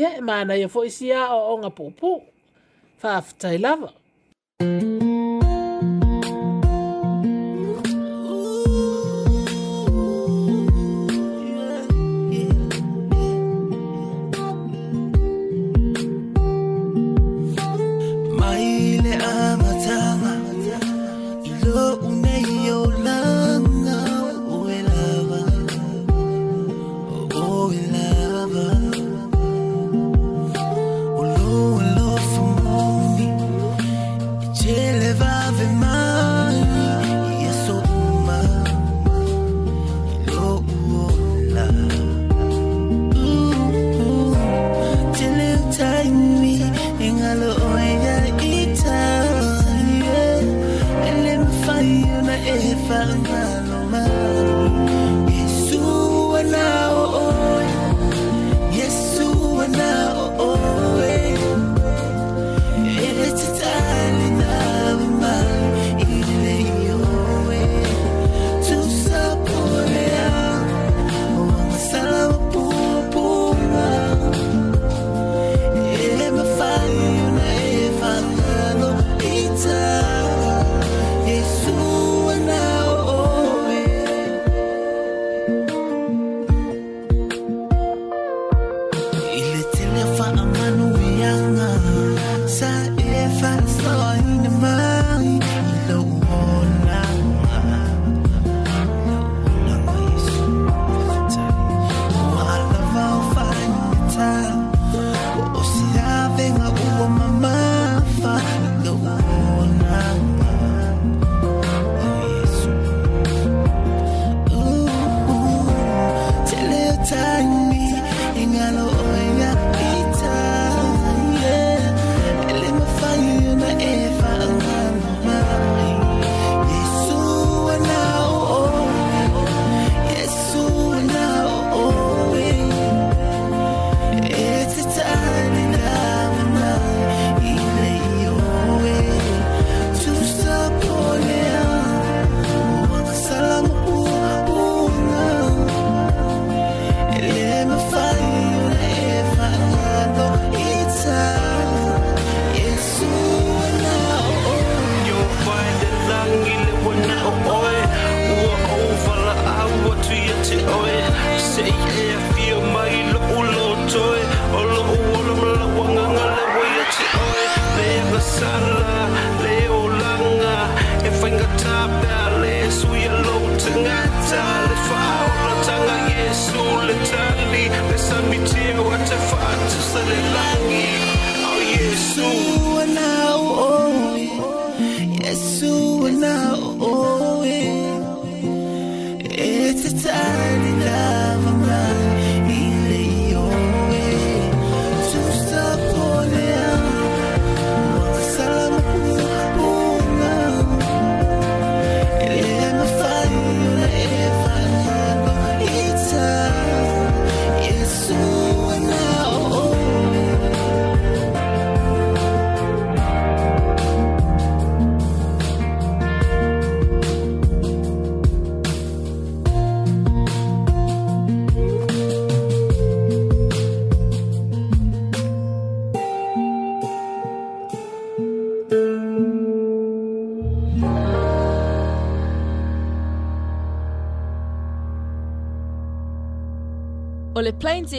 ye 0.00 0.08
ma 0.26 0.36
na 0.48 0.54
ye 0.60 0.66
fo 0.74 0.80
isia 0.88 1.20
o 1.34 1.58
nga 1.60 1.70
pu 1.76 1.84
pu 1.98 2.10
fa 3.02 3.10
ftai 3.28 3.56
lava 3.64 3.88
mm 4.62 4.78
-hmm. 4.78 4.99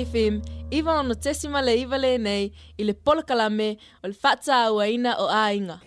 FM, 0.05 0.41
iwa 0.71 0.99
ono 0.99 1.13
tesima 1.15 1.61
le 1.61 1.75
iwa 1.81 1.97
le 1.97 2.17
nei, 2.17 2.45
i 2.77 2.83
le 2.83 2.93
polakala 2.93 3.47
o 3.47 4.07
le 4.07 4.13
fata 4.21 4.53
awa 4.67 4.83
ina 4.87 5.11
o 5.17 5.27
ainga. 5.27 5.77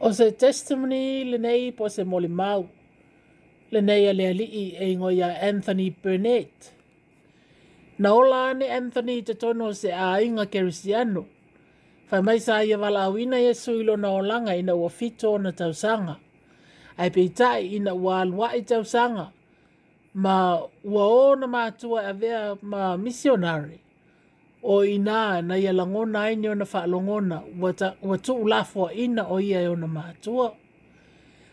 O 0.00 0.12
se 0.12 0.26
testimony 0.42 1.24
le 1.30 1.38
nei 1.44 1.72
po 1.76 1.84
se 1.94 2.02
mole 2.10 2.28
mau, 2.40 2.62
le 3.72 3.80
nei 3.88 4.04
a 4.06 4.12
le 4.18 4.24
alii 4.32 4.70
e 4.82 4.92
ingo 4.92 5.10
ya 5.20 5.28
Anthony 5.48 5.88
Burnett. 6.02 6.58
Na 8.02 8.08
ola 8.20 8.38
ane 8.50 8.66
Anthony 8.80 9.18
te 9.26 9.34
tono 9.42 9.66
se 9.80 9.90
a 9.92 10.20
inga 10.26 10.44
kerisiano, 10.52 11.22
fai 12.08 12.22
mai 12.26 12.38
sa 12.46 12.54
ia 12.68 12.76
wala 12.82 13.00
awina 13.08 13.38
yesu 13.46 13.70
ilo 13.80 13.94
na 13.98 14.08
olanga 14.18 14.52
ina 14.62 14.74
ua 14.82 14.90
fito 14.98 15.30
na 15.38 15.50
tausanga, 15.60 16.14
ai 17.00 17.10
peitai 17.16 17.62
ina 17.76 17.92
ua 18.04 18.16
i 18.58 18.62
tausanga, 18.70 19.26
ma 20.14 20.58
ua 20.84 21.04
o 21.06 21.34
na 21.36 21.46
mātua 21.50 22.04
a 22.08 22.12
vea 22.14 22.56
ma 22.62 22.96
missionary 22.96 23.80
o 24.62 24.82
ina 24.86 25.42
na 25.42 25.56
ia 25.58 25.72
langona 25.72 26.20
ai 26.22 26.36
ni 26.36 26.48
ona 26.48 26.64
whaalongona 26.64 27.42
ua 28.02 28.18
tu 28.18 28.32
ulafo 28.34 28.86
a 28.86 28.92
ina 28.94 29.26
o 29.28 29.40
ia 29.40 29.60
e 29.60 29.66
ona 29.68 29.86
mātua. 29.86 30.54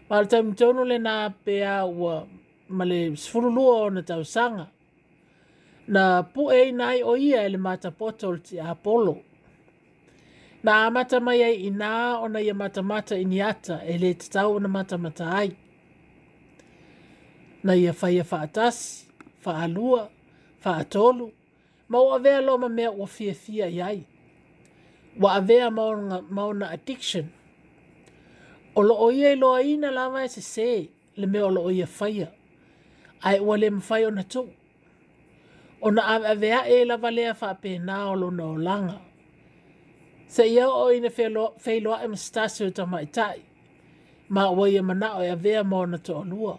Ma 0.09 0.19
le 0.21 0.27
taimu 0.27 0.53
tono 0.55 0.83
le 0.85 0.99
nā 0.99 1.33
pēā 1.45 1.87
ua 1.89 2.21
ma 2.69 2.85
le 2.85 3.01
sifurulua 3.15 3.77
o 3.81 3.89
na 3.89 4.01
tausanga. 4.01 4.67
Na 5.87 6.21
pu 6.23 6.51
e 6.53 6.71
nai 6.71 7.01
o 7.01 7.15
ia 7.17 7.41
e 7.45 7.49
le 7.49 7.57
mata 7.57 7.91
potol 7.91 8.39
ti 8.41 8.59
a 8.59 8.75
polo. 8.75 9.17
Na 10.63 10.85
amata 10.85 11.19
mai 11.19 11.41
ai 11.43 11.55
ina 11.67 12.19
o 12.21 12.27
na 12.27 12.39
ia 12.39 12.53
mata 12.53 12.83
mata 12.83 13.15
iniata 13.17 13.81
e 13.87 13.97
le 13.97 14.13
tatau 14.13 14.59
na 14.59 14.67
mata 14.67 14.97
mata 14.97 15.25
ai 15.25 15.55
na 17.67 17.73
ia 17.75 17.93
fai 18.01 18.15
a 18.19 18.23
faatas, 18.31 18.77
faalua, 19.43 20.01
faatolu, 20.63 21.25
ma 21.91 21.97
ua 22.07 22.17
vea 22.25 22.41
loma 22.41 22.69
mea 22.69 22.91
ua 22.91 23.07
fia 23.07 23.33
fia 23.33 23.67
iai. 23.67 23.99
Wa 25.21 25.33
avea 25.39 25.71
maona, 25.71 26.15
maona 26.37 26.65
addiction. 26.75 27.25
O 28.77 28.81
lo 28.89 28.95
oia 29.07 29.31
i 29.31 29.35
loa 29.41 29.61
ina 29.71 29.89
lawa 29.97 30.19
e 30.23 30.29
se 30.35 30.41
se, 30.53 30.67
le 31.19 31.25
mea 31.31 31.43
o 31.45 31.49
lo 31.55 31.61
oia 31.69 31.87
faya. 31.99 32.27
Ai 33.27 33.37
ua 33.47 33.55
le 33.61 33.67
mfai 33.77 34.03
ona 34.09 34.23
tu. 34.33 34.43
O 35.85 35.91
na 35.95 36.01
avea 36.33 36.59
e 36.75 36.85
la 36.89 36.97
valea 37.03 37.33
faa 37.41 37.53
pe 37.63 37.71
o 38.07 38.13
lo 38.21 38.27
na 38.37 38.45
olanga. 38.55 38.97
Se 40.33 40.43
ia 40.55 40.65
o 40.81 40.85
ina 40.97 41.09
fei 41.65 41.79
loa 41.85 41.97
e 42.03 42.07
mstasi 42.13 42.63
o 42.63 42.69
tamaitai. 42.77 43.39
Ma 44.33 44.43
ua 44.57 44.65
ia 44.73 44.83
mana 44.89 45.07
o 45.15 45.21
ia 45.27 45.33
e 45.33 45.35
vea 45.45 45.63
maona 45.63 45.97
to 46.05 46.13
olua. 46.13 46.29
lua 46.35 46.55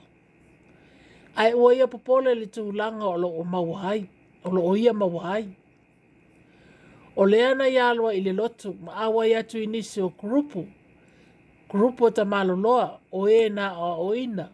ai 1.37 1.55
o 1.55 1.73
ia 1.73 1.87
popole 1.87 2.35
le 2.35 2.49
langa 2.75 3.07
o 3.07 3.17
lo 3.17 3.29
o 3.29 3.45
mauhai, 3.45 4.09
o 4.45 4.51
loo 4.51 4.77
ia 4.77 4.93
mauhai. 4.93 5.57
O 7.17 7.27
lea 7.27 7.55
na 7.55 7.67
i 7.69 7.79
alwa 7.79 8.15
i 8.15 8.21
le 8.21 8.33
lotu, 8.33 8.73
ma 8.85 8.93
awa 8.93 9.27
i 9.29 9.35
atu 9.35 9.59
inisi 9.59 10.01
o 10.01 10.09
grupu, 10.09 10.65
grupu 11.69 12.05
o 12.05 12.11
ta 12.11 12.25
maloloa, 12.25 13.01
o 13.13 13.29
e 13.29 13.49
na 13.49 13.77
o 13.77 14.07
oina, 14.09 14.49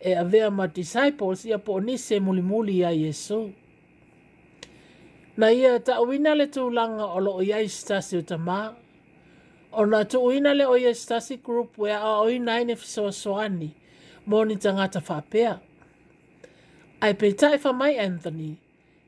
e 0.00 0.14
avea 0.14 0.50
ma 0.50 0.66
disciples 0.66 1.44
ia 1.44 1.58
po 1.58 1.72
onise 1.72 2.20
mulimuli 2.20 2.76
ia 2.78 2.90
Yesu. 2.90 3.50
Na 5.36 5.50
ia 5.52 5.80
ta 5.80 5.98
uina 6.00 6.34
le 6.34 6.46
tūlanga 6.46 7.10
o 7.10 7.18
loo 7.20 7.42
ia 7.42 7.58
istasi 7.60 8.16
o 8.18 8.22
ta 8.22 8.38
maa, 8.38 8.74
O 9.76 9.84
na 9.84 10.04
tu 10.08 10.16
uina 10.24 10.54
le 10.56 10.64
o 10.64 10.76
ia 10.78 10.88
istasi 10.90 11.36
grupu 11.36 11.84
e 11.86 11.92
a 11.92 12.22
i 12.30 12.36
ine 12.38 12.76
fisoa 12.76 13.12
soani, 13.12 13.74
mo 14.26 14.44
ni 14.44 14.56
tangata 14.56 15.00
fapea. 15.00 15.60
Ai 17.00 17.14
pe 17.16 17.32
tae 17.32 17.58
wha 17.64 17.72
mai 17.72 17.98
Anthony, 18.00 18.54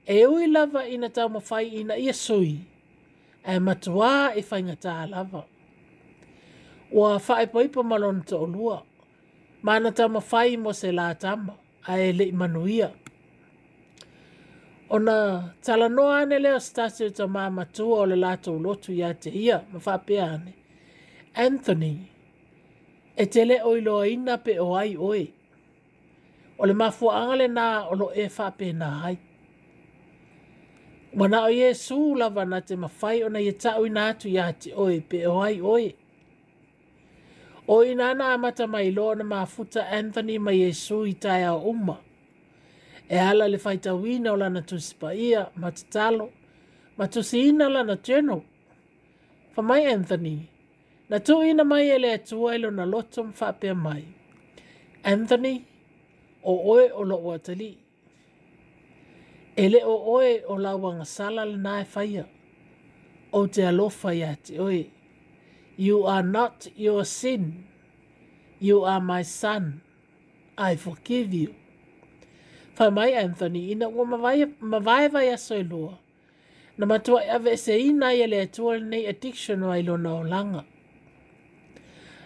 e 0.07 0.27
ui 0.27 0.47
lava 0.53 0.85
ina 0.89 1.09
tau 1.09 1.29
mawhai 1.29 1.67
ina 1.81 1.97
ia 1.97 2.13
sui, 2.13 2.59
e 3.53 3.59
matua 3.61 4.33
e 4.37 4.43
wha 4.51 4.57
ngatā 4.67 4.83
tā 4.85 5.09
lava. 5.11 5.43
Ua 6.93 7.17
wha 7.27 7.39
e 7.43 7.47
poipa 7.53 7.83
malon 7.83 8.19
ta 8.29 8.37
olua, 8.37 8.79
mana 9.67 9.89
tau 9.99 10.09
mawhai 10.13 10.57
mo 10.65 10.71
se 10.73 10.93
la 10.93 11.07
tama, 11.15 11.55
a 11.91 11.95
e 12.07 12.13
le 12.19 12.25
imanuia. 12.33 12.89
O 14.91 14.99
na 14.99 15.17
tala 15.65 15.89
noa 15.89 16.21
ane 16.21 16.39
leo 16.45 16.59
stasi 16.69 17.05
o 17.09 17.11
ta 17.17 17.25
mā 17.27 17.45
matua 17.53 17.99
o 18.05 18.07
le 18.13 18.17
lato 18.21 18.53
ulotu 18.57 18.93
ia 18.93 19.15
te 19.15 19.31
ia, 19.33 19.63
ma 19.73 19.79
wha 19.87 19.95
pe 20.07 20.15
ane. 20.21 20.53
Anthony, 21.35 21.95
e 23.17 23.25
tele 23.33 23.57
oiloa 23.65 24.05
ina 24.13 24.35
pe 24.45 24.59
o 24.61 24.75
ai 24.77 24.97
oi, 24.97 25.25
o 26.59 26.67
le 26.67 26.75
mafuaaga 26.75 27.49
na 27.57 27.65
o 27.91 27.95
loo 28.01 28.13
e 28.15 28.25
faapena 28.37 28.89
ai 29.07 29.19
ua 31.19 31.27
na 31.33 31.39
o 31.47 31.51
iesu 31.61 31.97
lava 32.21 32.43
na 32.53 32.59
te 32.67 32.75
mafai 32.85 33.17
ona 33.27 33.41
ia 33.41 33.51
e 33.51 33.53
taʻuina 33.63 34.01
atu 34.11 34.27
iā 34.37 34.47
te 34.61 34.69
oe 34.83 34.97
pe 35.11 35.19
o 35.33 35.41
ai 35.49 35.59
oe 35.75 35.89
o 37.75 37.83
ina 37.91 38.05
ana 38.13 38.27
amata 38.37 38.65
mai 38.75 38.89
lo 38.97 39.05
ona 39.13 39.25
mafuta 39.35 39.81
anthony 39.99 40.37
ma 40.47 40.51
Yesu 40.63 40.97
i 41.07 41.15
taeao 41.25 41.59
uma 41.73 41.97
e 43.09 43.17
ala 43.29 43.45
le 43.53 43.59
faitauina 43.65 44.29
o 44.33 44.37
na 44.37 44.63
tusi 44.71 44.95
ia, 45.29 45.43
ma 45.61 45.69
tatalo 45.77 46.27
ma 46.99 47.05
na 47.59 47.67
lana 47.75 47.95
jeno 48.07 48.37
famai 49.57 49.83
anthony 49.95 50.37
na 51.11 51.17
tuuina 51.27 51.63
mai 51.71 51.85
e 51.91 51.97
le 52.03 52.09
atua 52.19 52.49
i 52.53 52.55
e 52.55 52.59
lona 52.63 52.85
loto 52.93 53.21
ma 53.25 53.75
mai 53.85 54.05
anthony 55.13 55.57
o 56.51 56.55
oe 56.73 56.89
o 56.93 57.05
lo 57.05 57.17
o 57.19 57.35
Ele 59.57 59.81
o 59.85 59.95
oe 60.17 60.43
o 60.49 60.57
la 60.57 60.75
wanga 60.77 61.05
sala 61.05 61.45
le 61.45 61.59
nae 61.59 61.85
faya. 61.85 62.25
O 63.33 63.47
te 63.49 63.63
alofa 63.67 64.13
ya 64.15 64.35
te 64.45 64.59
oe. 64.59 64.85
You 65.77 66.07
are 66.07 66.23
not 66.23 66.69
your 66.77 67.05
sin. 67.05 67.67
You 68.61 68.85
are 68.85 69.01
my 69.01 69.23
son. 69.23 69.81
I 70.59 70.77
forgive 70.77 71.35
you. 71.35 71.55
Whai 72.79 72.91
mai 72.91 73.13
Anthony, 73.25 73.71
ina 73.75 73.89
ua 73.89 74.07
mawae 74.07 75.09
vai 75.13 75.29
aso 75.33 75.57
e 75.57 75.63
lua. 75.65 75.99
Na 76.79 76.87
matua 76.87 77.25
e 77.27 77.31
ave 77.31 77.57
se 77.57 77.77
ina 77.79 78.15
ia 78.15 78.27
le 78.27 78.41
atua 78.47 78.79
nei 78.79 79.07
addiction 79.07 79.63
o 79.65 79.71
ailona 79.71 80.13
o 80.13 80.23
langa. 80.25 80.65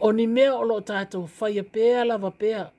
O 0.00 0.12
ni 0.12 0.26
mea 0.26 0.54
o 0.54 0.62
lo 0.62 0.80
tato 0.80 1.26
faya 1.26 1.62
pea 1.62 2.04
lava 2.04 2.30
pea. 2.30 2.70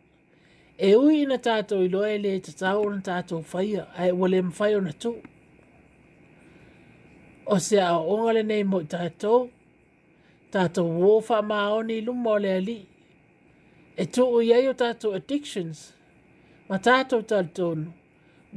E 0.78 0.96
ui 0.96 1.22
ina 1.24 1.38
tato 1.38 1.82
i 1.84 1.90
loa 1.90 2.10
ele 2.10 2.36
e 2.36 2.40
te 2.40 2.52
tau 2.52 2.86
o 2.86 2.90
na 2.90 3.02
tato 3.02 3.42
faya 3.42 3.88
a 3.98 4.08
e 4.08 4.12
wale 4.12 4.42
mwhaio 4.42 4.82
na 4.82 4.92
tō. 4.92 5.14
O 7.46 7.60
se 7.60 7.80
a 7.82 7.98
ongale 7.98 8.44
nei 8.44 8.64
mo 8.64 8.82
i 8.82 8.86
tato, 8.86 9.50
tato 10.52 10.84
wofa 10.86 11.42
maoni 11.42 12.02
lumo 12.02 12.38
le 12.40 12.54
ali. 12.54 12.86
E 13.98 14.06
tō 14.06 14.24
o 14.26 14.42
iei 14.42 14.68
o 14.68 14.74
tato 14.74 15.14
addictions, 15.14 15.94
ma 16.70 16.78
tato 16.80 17.22
tato 17.22 17.50
tonu, 17.54 17.92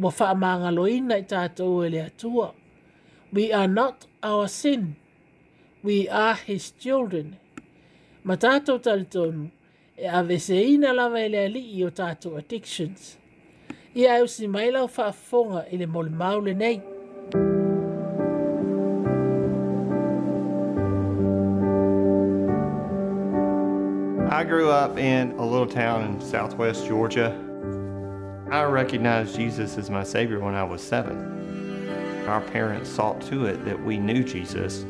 wofa 0.01 0.35
maangalo 0.35 0.89
ina 0.89 1.17
i 1.17 1.23
tato 1.23 1.85
ele 1.85 2.03
atua. 2.03 2.53
We 3.33 3.53
are 3.53 3.69
not 3.69 4.08
our 4.23 4.49
sin. 4.49 4.97
We 5.83 6.09
are 6.09 6.35
his 6.35 6.71
children. 6.73 7.37
talitonu 8.27 9.51
e 9.97 10.79
lava 10.79 11.19
ele 11.19 12.37
addictions. 12.39 13.17
Ia 13.95 14.09
whaafonga 14.21 15.89
mole 15.89 16.11
maule 16.11 16.55
nei. 16.57 16.83
I 24.31 24.45
grew 24.45 24.71
up 24.71 24.99
in 24.99 25.33
a 25.33 25.45
little 25.45 25.67
town 25.67 26.05
in 26.15 26.21
southwest 26.21 26.87
Georgia. 26.87 27.33
I 28.51 28.63
recognized 28.65 29.35
Jesus 29.37 29.77
as 29.79 29.91
my 29.91 30.03
Savior 30.05 30.39
when 30.41 30.55
I 30.55 30.63
was 30.65 30.83
seven 30.83 31.37
our 32.29 32.41
parents 32.41 32.91
saw 32.91 33.15
to 33.15 33.47
it 33.47 33.65
that 33.65 33.83
we 33.83 33.99
knew 33.99 34.23
Jesus. 34.23 34.85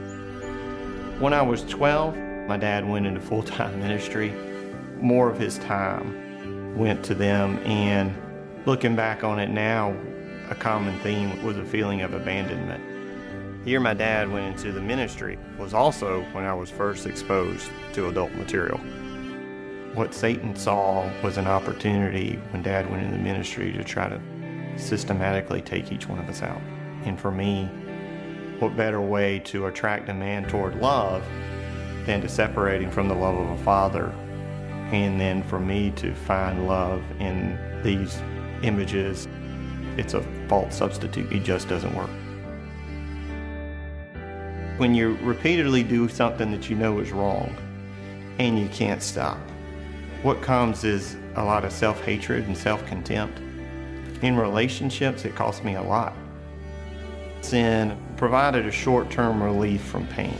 When 1.21 1.33
I 1.33 1.41
was 1.43 1.63
12, 1.65 2.17
my 2.49 2.57
dad 2.57 2.87
went 2.87 3.07
into 3.07 3.21
full 3.21 3.43
time 3.43 3.79
ministry. 3.81 4.31
More 5.01 5.31
of 5.31 5.39
his 5.39 5.59
time 5.59 6.77
went 6.77 7.05
to 7.07 7.15
them, 7.15 7.59
and 7.61 8.15
looking 8.67 8.97
back 8.97 9.25
on 9.25 9.39
it 9.39 9.49
now, 9.51 9.95
a 10.51 10.55
common 10.55 10.99
theme 11.01 11.43
was 11.45 11.57
a 11.57 11.65
feeling 11.65 12.03
of 12.03 12.15
abandonment. 12.15 12.83
Here, 13.65 13.81
my 13.81 13.95
dad 13.95 14.31
went 14.31 14.57
into 14.57 14.73
the 14.73 14.81
ministry 14.81 15.39
was 15.59 15.75
also 15.75 16.23
when 16.33 16.45
I 16.45 16.55
was 16.55 16.71
first 16.71 17.07
exposed 17.07 17.69
to 17.93 18.09
adult 18.09 18.33
material. 18.33 18.79
What 19.95 20.15
Satan 20.15 20.55
saw 20.57 21.11
was 21.23 21.37
an 21.37 21.47
opportunity 21.47 22.37
when 22.51 22.63
dad 22.63 22.91
went 22.91 23.03
into 23.05 23.17
the 23.17 23.23
ministry 23.23 23.73
to 23.73 23.85
try 23.85 24.09
to 24.09 24.21
systematically 24.79 25.61
take 25.61 25.93
each 25.93 26.07
one 26.09 26.19
of 26.19 26.29
us 26.29 26.41
out. 26.43 26.61
And 27.05 27.19
for 27.21 27.31
me, 27.31 27.67
what 28.59 28.77
better 28.77 29.01
way 29.01 29.39
to 29.41 29.67
attract 29.67 30.09
a 30.09 30.15
man 30.15 30.45
toward 30.49 30.79
love 30.81 31.25
than 32.07 32.21
to 32.23 32.29
separate 32.29 32.83
him 32.83 32.91
from 32.91 33.09
the 33.09 33.15
love 33.15 33.37
of 33.37 33.49
a 33.49 33.63
father? 33.65 34.07
And 34.93 35.21
then 35.21 35.43
for 35.45 35.61
me 35.61 35.91
to 35.97 36.15
find 36.15 36.67
love 36.67 37.03
in 37.21 37.59
these 37.83 38.21
images, 38.63 39.29
it's 39.97 40.15
a 40.15 40.23
false 40.49 40.75
substitute. 40.77 41.31
It 41.33 41.45
just 41.45 41.69
doesn't 41.69 41.95
work. 41.95 42.11
When 44.79 44.95
you 44.95 45.17
repeatedly 45.23 45.83
do 45.83 46.09
something 46.09 46.51
that 46.53 46.71
you 46.71 46.77
know 46.77 47.01
is 47.01 47.11
wrong 47.11 47.55
and 48.39 48.59
you 48.59 48.69
can't 48.69 49.03
stop, 49.03 49.39
what 50.23 50.41
comes 50.41 50.85
is 50.85 51.17
a 51.37 51.45
lot 51.45 51.65
of 51.65 51.73
self 51.73 52.01
hatred 52.05 52.47
and 52.47 52.57
self 52.57 52.85
contempt. 52.87 53.41
In 54.23 54.37
relationships, 54.37 55.25
it 55.25 55.37
costs 55.37 55.63
me 55.63 55.75
a 55.75 55.83
lot. 55.83 56.13
Sin 57.41 57.97
provided 58.17 58.67
a 58.67 58.71
short 58.73 59.11
term 59.11 59.43
relief 59.43 59.81
from 59.83 60.07
pain. 60.09 60.37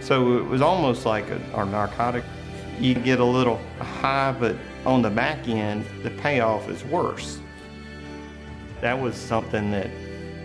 So 0.00 0.38
it 0.38 0.44
was 0.46 0.60
almost 0.62 1.06
like 1.06 1.28
a, 1.30 1.40
a 1.54 1.64
narcotic. 1.66 2.24
You 2.80 2.94
get 2.94 3.20
a 3.20 3.24
little 3.24 3.60
high, 3.78 4.34
but 4.38 4.56
on 4.86 5.02
the 5.02 5.10
back 5.10 5.46
end, 5.48 5.84
the 6.02 6.10
payoff 6.10 6.68
is 6.70 6.84
worse. 6.84 7.38
That 8.80 8.98
was 8.98 9.14
something 9.14 9.70
that 9.72 9.90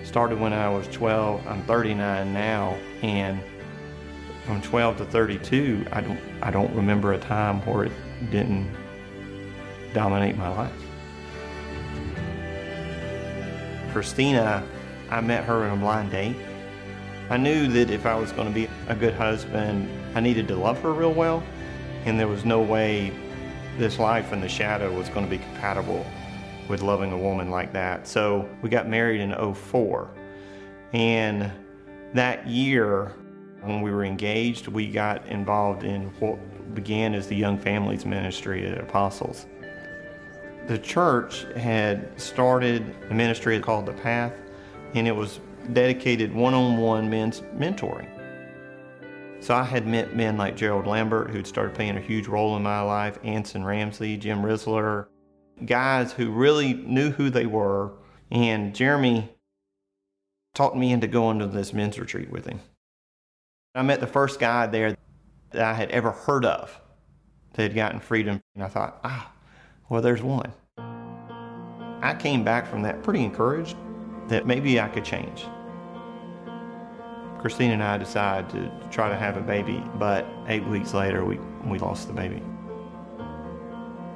started 0.04 0.40
when 0.40 0.52
I 0.54 0.68
was 0.68 0.88
12. 0.90 1.46
I'm 1.48 1.64
39 1.64 2.34
now, 2.34 2.78
and 3.02 3.40
from 4.46 4.62
12 4.62 4.98
to 4.98 5.06
32, 5.06 5.86
I 5.92 6.02
don't 6.02 6.20
I 6.42 6.52
don't 6.52 6.74
remember 6.76 7.14
a 7.14 7.20
time 7.20 7.66
where 7.66 7.86
it 7.86 7.92
didn't 8.32 8.70
dominate 9.94 10.36
my 10.36 10.50
life. 10.50 10.74
Christina, 13.96 14.62
I 15.10 15.22
met 15.22 15.46
her 15.46 15.64
on 15.64 15.78
a 15.78 15.82
blind 15.82 16.12
date. 16.12 16.36
I 17.30 17.38
knew 17.38 17.70
that 17.70 17.90
if 17.90 18.06
I 18.06 18.14
was 18.14 18.34
going 18.34 18.46
to 18.50 18.54
be 18.54 18.68
a 18.90 18.94
good 18.94 19.14
husband, 19.14 19.88
I 20.16 20.20
needed 20.20 20.50
to 20.50 20.56
love 20.58 20.82
her 20.82 20.92
real 20.92 21.14
well, 21.14 21.42
and 22.04 22.20
there 22.20 22.28
was 22.28 22.44
no 22.44 22.60
way 22.62 23.14
this 23.78 23.98
life 23.98 24.34
in 24.34 24.42
the 24.42 24.50
shadow 24.50 24.94
was 24.94 25.08
going 25.08 25.24
to 25.26 25.30
be 25.30 25.38
compatible 25.38 26.06
with 26.68 26.82
loving 26.82 27.14
a 27.14 27.18
woman 27.18 27.50
like 27.50 27.72
that. 27.72 28.06
So 28.06 28.50
we 28.62 28.68
got 28.70 28.86
married 28.90 29.22
in 29.22 29.34
04. 29.54 30.10
And 30.92 31.50
that 32.14 32.46
year, 32.46 33.14
when 33.62 33.82
we 33.82 33.92
were 33.92 34.04
engaged, 34.04 34.68
we 34.68 34.92
got 34.92 35.26
involved 35.28 35.86
in 35.86 36.08
what 36.20 36.76
began 36.76 37.14
as 37.14 37.28
the 37.28 37.36
Young 37.38 37.58
Families 37.58 38.06
Ministry 38.06 38.68
at 38.68 38.78
Apostles. 38.78 39.46
The 40.68 40.80
church 40.80 41.44
had 41.56 42.20
started 42.20 42.96
a 43.12 43.14
ministry 43.14 43.60
called 43.60 43.86
The 43.86 43.94
Path, 43.94 44.34
and 44.96 45.08
it 45.08 45.12
was 45.12 45.40
dedicated 45.74 46.34
one-on-one 46.34 47.08
men's 47.08 47.42
mentoring. 47.56 48.08
So 49.42 49.54
I 49.54 49.62
had 49.62 49.86
met 49.86 50.16
men 50.16 50.38
like 50.40 50.58
Gerald 50.58 50.88
Lambert, 50.88 51.30
who'd 51.30 51.46
started 51.46 51.76
playing 51.76 51.98
a 51.98 52.02
huge 52.02 52.26
role 52.26 52.58
in 52.58 52.64
my 52.64 52.82
life, 52.82 53.20
Anson 53.24 53.64
Ramsey, 53.64 54.18
Jim 54.18 54.42
Risler, 54.42 55.06
guys 55.68 56.12
who 56.14 56.32
really 56.32 56.74
knew 56.74 57.12
who 57.12 57.30
they 57.30 57.46
were. 57.46 57.92
And 58.32 58.74
Jeremy 58.74 59.30
talked 60.56 60.76
me 60.76 60.92
into 60.92 61.06
going 61.06 61.38
to 61.40 61.46
this 61.48 61.74
men's 61.74 62.00
retreat 62.00 62.32
with 62.32 62.48
him. 62.48 62.60
I 63.76 63.84
met 63.84 64.00
the 64.00 64.08
first 64.08 64.40
guy 64.40 64.66
there 64.66 64.98
that 65.52 65.62
I 65.62 65.76
had 65.76 65.92
ever 65.92 66.10
heard 66.10 66.44
of 66.44 66.82
that 67.54 67.62
had 67.62 67.76
gotten 67.76 68.00
freedom. 68.00 68.42
And 68.56 68.64
I 68.64 68.68
thought, 68.68 68.98
ah, 69.04 69.32
well, 69.90 70.02
there's 70.02 70.22
one. 70.24 70.52
I 72.02 72.16
came 72.18 72.44
back 72.44 72.66
from 72.68 72.82
that 72.84 73.04
pretty 73.04 73.24
encouraged 73.24 73.76
that 74.30 74.48
maybe 74.48 74.80
I 74.80 74.88
could 74.88 75.06
change. 75.06 75.46
Christine 77.40 77.70
and 77.72 77.84
I 77.84 77.98
decided 78.00 78.50
to 78.52 78.88
try 78.90 79.10
to 79.10 79.16
have 79.16 79.38
a 79.38 79.42
baby, 79.42 79.84
but 80.00 80.26
eight 80.48 80.66
weeks 80.68 80.96
later, 80.96 81.24
we, 81.24 81.38
we 81.68 81.78
lost 81.78 82.08
the 82.08 82.14
baby. 82.14 82.42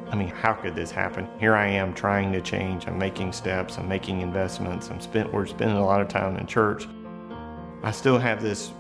I 0.10 0.16
mean, 0.16 0.30
how 0.30 0.54
could 0.54 0.74
this 0.76 0.90
happen? 0.90 1.28
Here 1.40 1.54
I 1.54 1.68
am 1.68 1.94
trying 1.94 2.32
to 2.34 2.42
change. 2.42 2.88
I'm 2.88 2.98
making 2.98 3.32
steps. 3.32 3.78
I'm 3.78 3.88
making 3.88 4.22
investments. 4.22 4.90
I'm 4.90 5.00
spent, 5.00 5.32
we're 5.32 5.46
spending 5.46 5.78
a 5.78 5.86
lot 5.86 6.02
of 6.02 6.08
time 6.08 6.36
in 6.38 6.48
church. 6.48 6.88
I 7.84 7.92
still 7.92 8.18
have 8.18 8.42
this 8.42 8.72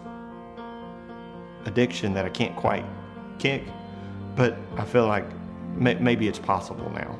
addiction 1.66 2.14
that 2.16 2.26
I 2.26 2.30
can't 2.30 2.56
quite 2.56 2.84
kick, 3.38 3.64
but 4.36 4.58
I 4.78 4.86
feel 4.86 5.06
like 5.06 5.26
maybe 5.80 6.28
it's 6.28 6.40
possible 6.40 6.90
now. 6.92 7.18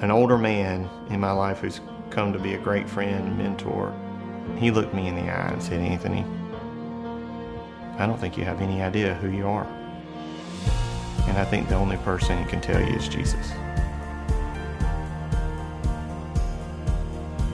An 0.00 0.10
older 0.10 0.38
man 0.38 0.88
in 1.10 1.20
my 1.20 1.32
life 1.32 1.58
who's 1.60 1.80
come 2.10 2.32
to 2.32 2.38
be 2.38 2.54
a 2.54 2.58
great 2.58 2.88
friend 2.88 3.26
and 3.28 3.36
mentor, 3.38 3.92
he 4.58 4.70
looked 4.70 4.94
me 4.94 5.08
in 5.08 5.16
the 5.16 5.22
eye 5.22 5.48
and 5.52 5.62
said, 5.62 5.80
Anthony, 5.80 6.24
I 7.98 8.06
don't 8.06 8.18
think 8.18 8.36
you 8.38 8.44
have 8.44 8.60
any 8.60 8.82
idea 8.82 9.14
who 9.14 9.28
you 9.30 9.46
are. 9.48 9.66
And 11.26 11.36
I 11.36 11.44
think 11.44 11.68
the 11.68 11.74
only 11.74 11.96
person 11.98 12.40
who 12.42 12.48
can 12.48 12.60
tell 12.60 12.80
you 12.80 12.94
is 12.94 13.08
Jesus. 13.08 13.50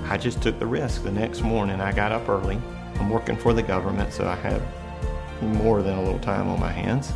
I 0.08 0.18
just 0.20 0.42
took 0.42 0.58
the 0.58 0.66
risk. 0.66 1.04
The 1.04 1.10
next 1.12 1.40
morning, 1.40 1.80
I 1.80 1.90
got 1.92 2.12
up 2.12 2.28
early. 2.28 2.60
I'm 3.00 3.08
working 3.08 3.36
for 3.36 3.54
the 3.54 3.62
government, 3.62 4.12
so 4.12 4.28
I 4.28 4.34
have 4.36 4.62
more 5.40 5.82
than 5.82 5.96
a 5.96 6.02
little 6.02 6.18
time 6.18 6.48
on 6.48 6.60
my 6.60 6.70
hands. 6.70 7.10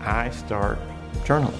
I 0.00 0.30
start 0.30 0.80
journaling. 1.18 1.52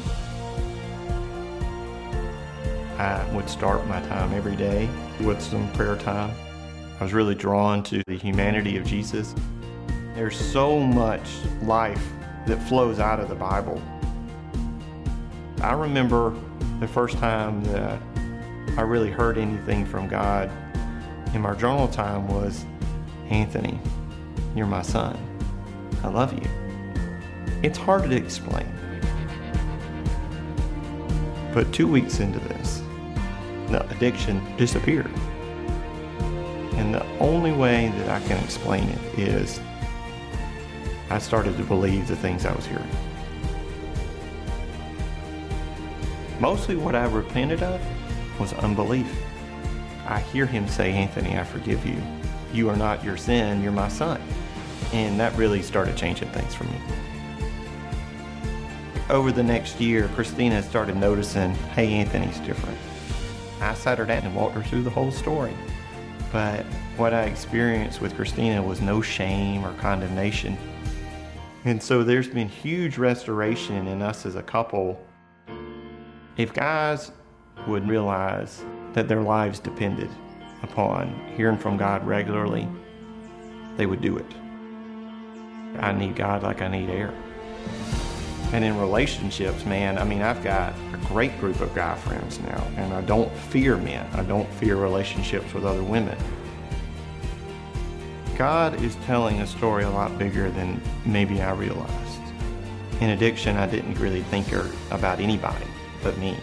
I 2.99 3.27
would 3.35 3.49
start 3.49 3.87
my 3.87 4.01
time 4.03 4.33
every 4.35 4.57
day 4.57 4.89
with 5.21 5.41
some 5.41 5.71
prayer 5.73 5.97
time. 5.97 6.35
I 6.99 7.05
was 7.05 7.13
really 7.13 7.35
drawn 7.35 7.83
to 7.85 8.03
the 8.07 8.17
humanity 8.17 8.77
of 8.77 8.85
Jesus. 8.85 9.35
There's 10.15 10.37
so 10.39 10.79
much 10.79 11.27
life 11.63 12.03
that 12.47 12.59
flows 12.69 12.99
out 12.99 13.19
of 13.21 13.29
the 13.29 13.35
Bible. 13.35 13.81
I 15.63 15.73
remember 15.73 16.35
the 16.79 16.89
first 16.89 17.17
time 17.19 17.63
that 17.65 17.99
I 18.77 18.83
really 18.83 19.11
heard 19.11 19.39
anything 19.39 19.87
from 19.87 20.09
God 20.09 20.51
in 21.35 21.41
my 21.43 21.55
journal 21.55 21.89
time 21.89 22.29
was 22.29 22.65
Anthony, 23.29 23.79
you're 24.57 24.67
my 24.67 24.83
son. 24.83 25.19
I 26.03 26.09
love 26.09 26.33
you. 26.33 26.49
It's 27.63 27.79
hard 27.79 28.11
to 28.11 28.17
explain. 28.17 28.67
Put 31.53 31.73
two 31.73 31.89
weeks 31.89 32.21
into 32.21 32.39
this, 32.49 32.81
the 33.71 33.85
addiction 33.91 34.41
disappeared. 34.57 35.11
And 36.77 36.95
the 36.95 37.05
only 37.19 37.51
way 37.51 37.93
that 37.99 38.09
I 38.09 38.21
can 38.29 38.43
explain 38.45 38.85
it 38.89 39.19
is 39.19 39.59
I 41.11 41.19
started 41.19 41.57
to 41.57 41.65
believe 41.65 42.07
the 42.07 42.15
things 42.15 42.47
I 42.47 42.55
was 42.55 42.67
hearing. 42.67 42.89
Mostly 46.39 46.77
what 46.77 46.95
I 46.95 47.05
repented 47.07 47.65
of 47.65 47.81
was 48.39 48.53
unbelief. 48.53 49.13
I 50.07 50.21
hear 50.21 50.47
him 50.47 50.69
say, 50.69 50.93
Anthony, 50.93 51.37
I 51.37 51.43
forgive 51.43 51.85
you. 51.85 52.01
You 52.53 52.71
are 52.71 52.77
not 52.77 53.03
your 53.05 53.17
sin, 53.17 53.61
you're 53.61 53.73
my 53.73 53.89
son. 53.89 54.23
And 54.93 55.19
that 55.19 55.35
really 55.37 55.63
started 55.63 55.97
changing 55.97 56.29
things 56.31 56.55
for 56.55 56.63
me. 56.65 56.77
Over 59.11 59.33
the 59.33 59.43
next 59.43 59.81
year, 59.81 60.07
Christina 60.15 60.63
started 60.63 60.95
noticing, 60.97 61.53
hey, 61.75 61.95
Anthony's 61.95 62.39
different. 62.39 62.79
I 63.61 63.75
sat 63.75 63.99
her 63.99 64.07
down 64.07 64.23
and 64.23 64.37
walked 64.37 64.55
her 64.55 64.63
through 64.63 64.85
the 64.85 64.91
whole 64.91 65.11
story. 65.11 65.53
But 66.31 66.65
what 66.97 67.13
I 67.13 67.23
experienced 67.25 68.01
with 68.01 68.15
Christina 68.15 68.63
was 68.63 68.81
no 68.81 69.03
shame 69.03 69.65
or 69.67 69.75
condemnation. 69.79 70.57
And 71.65 71.83
so 71.83 72.05
there's 72.05 72.29
been 72.29 72.49
huge 72.49 72.99
restoration 72.99 73.85
in 73.89 74.01
us 74.01 74.27
as 74.27 74.37
a 74.37 74.45
couple. 74.45 74.97
If 76.37 76.55
guys 76.55 77.11
would 77.67 77.89
realize 77.89 78.63
that 78.93 79.09
their 79.09 79.23
lives 79.23 79.59
depended 79.59 80.09
upon 80.63 81.21
hearing 81.37 81.59
from 81.59 81.77
God 81.77 82.07
regularly, 82.07 82.69
they 83.77 83.87
would 83.87 84.03
do 84.03 84.19
it. 84.19 84.33
I 85.81 85.91
need 85.91 86.15
God 86.15 86.45
like 86.45 86.63
I 86.63 86.69
need 86.69 86.89
air. 86.89 87.13
And 88.53 88.65
in 88.65 88.77
relationships, 88.81 89.65
man, 89.65 89.97
I 89.97 90.03
mean, 90.05 90.23
I've 90.23 90.43
got 90.43 90.75
a 90.93 90.97
great 91.07 91.39
group 91.39 91.61
of 91.61 91.73
guy 91.73 91.95
friends 91.95 92.41
now, 92.41 92.67
and 92.77 92.93
I 92.93 93.01
don't 93.03 93.31
fear 93.33 93.77
men. 93.77 94.05
I 94.13 94.25
don't 94.25 94.49
fear 94.55 94.75
relationships 94.75 95.55
with 95.55 95.65
other 95.65 95.83
women. 95.85 96.19
God 98.37 98.81
is 98.83 98.97
telling 99.07 99.41
a 99.41 99.47
story 99.47 99.85
a 99.85 99.91
lot 99.91 100.19
bigger 100.19 100.51
than 100.51 100.83
maybe 101.07 101.41
I 101.41 101.53
realized. 101.53 101.93
In 103.01 103.11
addiction, 103.11 103.57
I 103.57 103.69
didn't 103.69 103.99
really 104.01 104.23
think 104.25 104.53
er, 104.53 104.69
about 104.91 105.21
anybody 105.21 105.65
but 106.03 106.19
me. 106.19 106.37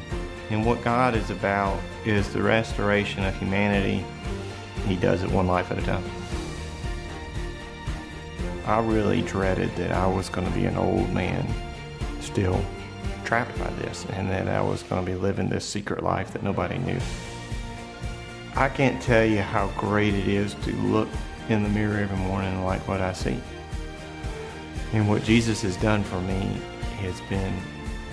And 0.50 0.66
what 0.66 0.82
God 0.84 1.14
is 1.14 1.30
about 1.30 1.78
is 2.06 2.32
the 2.32 2.42
restoration 2.42 3.26
of 3.26 3.38
humanity. 3.38 4.06
He 4.88 4.96
does 4.96 5.24
it 5.24 5.30
one 5.32 5.48
life 5.48 5.72
at 5.72 5.78
a 5.80 5.82
time. 5.82 6.04
I 8.66 8.80
really 8.80 9.24
dreaded 9.24 9.76
that 9.76 9.92
I 9.92 10.08
was 10.08 10.30
going 10.30 10.48
to 10.48 10.54
be 10.54 10.66
an 10.66 10.78
old 10.78 11.12
man 11.12 11.46
still 12.28 12.64
trapped 13.26 13.58
by 13.58 13.70
this 13.82 14.06
and 14.14 14.30
that 14.30 14.48
I 14.48 14.62
was 14.62 14.84
going 14.84 15.04
to 15.04 15.12
be 15.12 15.18
living 15.18 15.50
this 15.50 15.66
secret 15.68 16.04
life 16.04 16.32
that 16.34 16.44
nobody 16.44 16.78
knew. 16.78 17.00
I 18.56 18.70
can't 18.70 19.02
tell 19.02 19.24
you 19.26 19.42
how 19.42 19.68
great 19.78 20.14
it 20.14 20.28
is 20.28 20.54
to 20.66 20.72
look 20.74 21.10
in 21.50 21.64
the 21.64 21.70
mirror 21.70 21.98
every 21.98 22.18
morning 22.18 22.54
and 22.54 22.66
like 22.66 22.88
what 22.88 23.02
I 23.02 23.14
see. 23.14 23.40
And 24.94 25.08
what 25.10 25.24
Jesus 25.24 25.62
has 25.64 25.76
done 25.78 26.04
for 26.04 26.20
me 26.22 26.58
has 27.02 27.20
been 27.30 27.54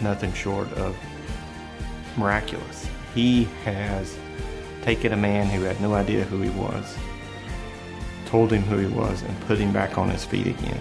nothing 0.00 0.32
short 0.32 0.70
of 0.74 0.96
miraculous. 2.16 2.86
He 3.14 3.44
has 3.64 4.16
taken 4.82 5.12
a 5.12 5.16
man 5.16 5.46
who 5.46 5.62
had 5.62 5.80
no 5.80 5.94
idea 5.94 6.24
who 6.24 6.40
he 6.40 6.50
was, 6.50 6.94
told 8.26 8.52
him 8.52 8.62
who 8.62 8.76
he 8.76 8.88
was, 8.92 9.22
and 9.22 9.40
put 9.42 9.58
him 9.58 9.72
back 9.72 9.98
on 9.98 10.10
his 10.10 10.24
feet 10.24 10.46
again. 10.48 10.80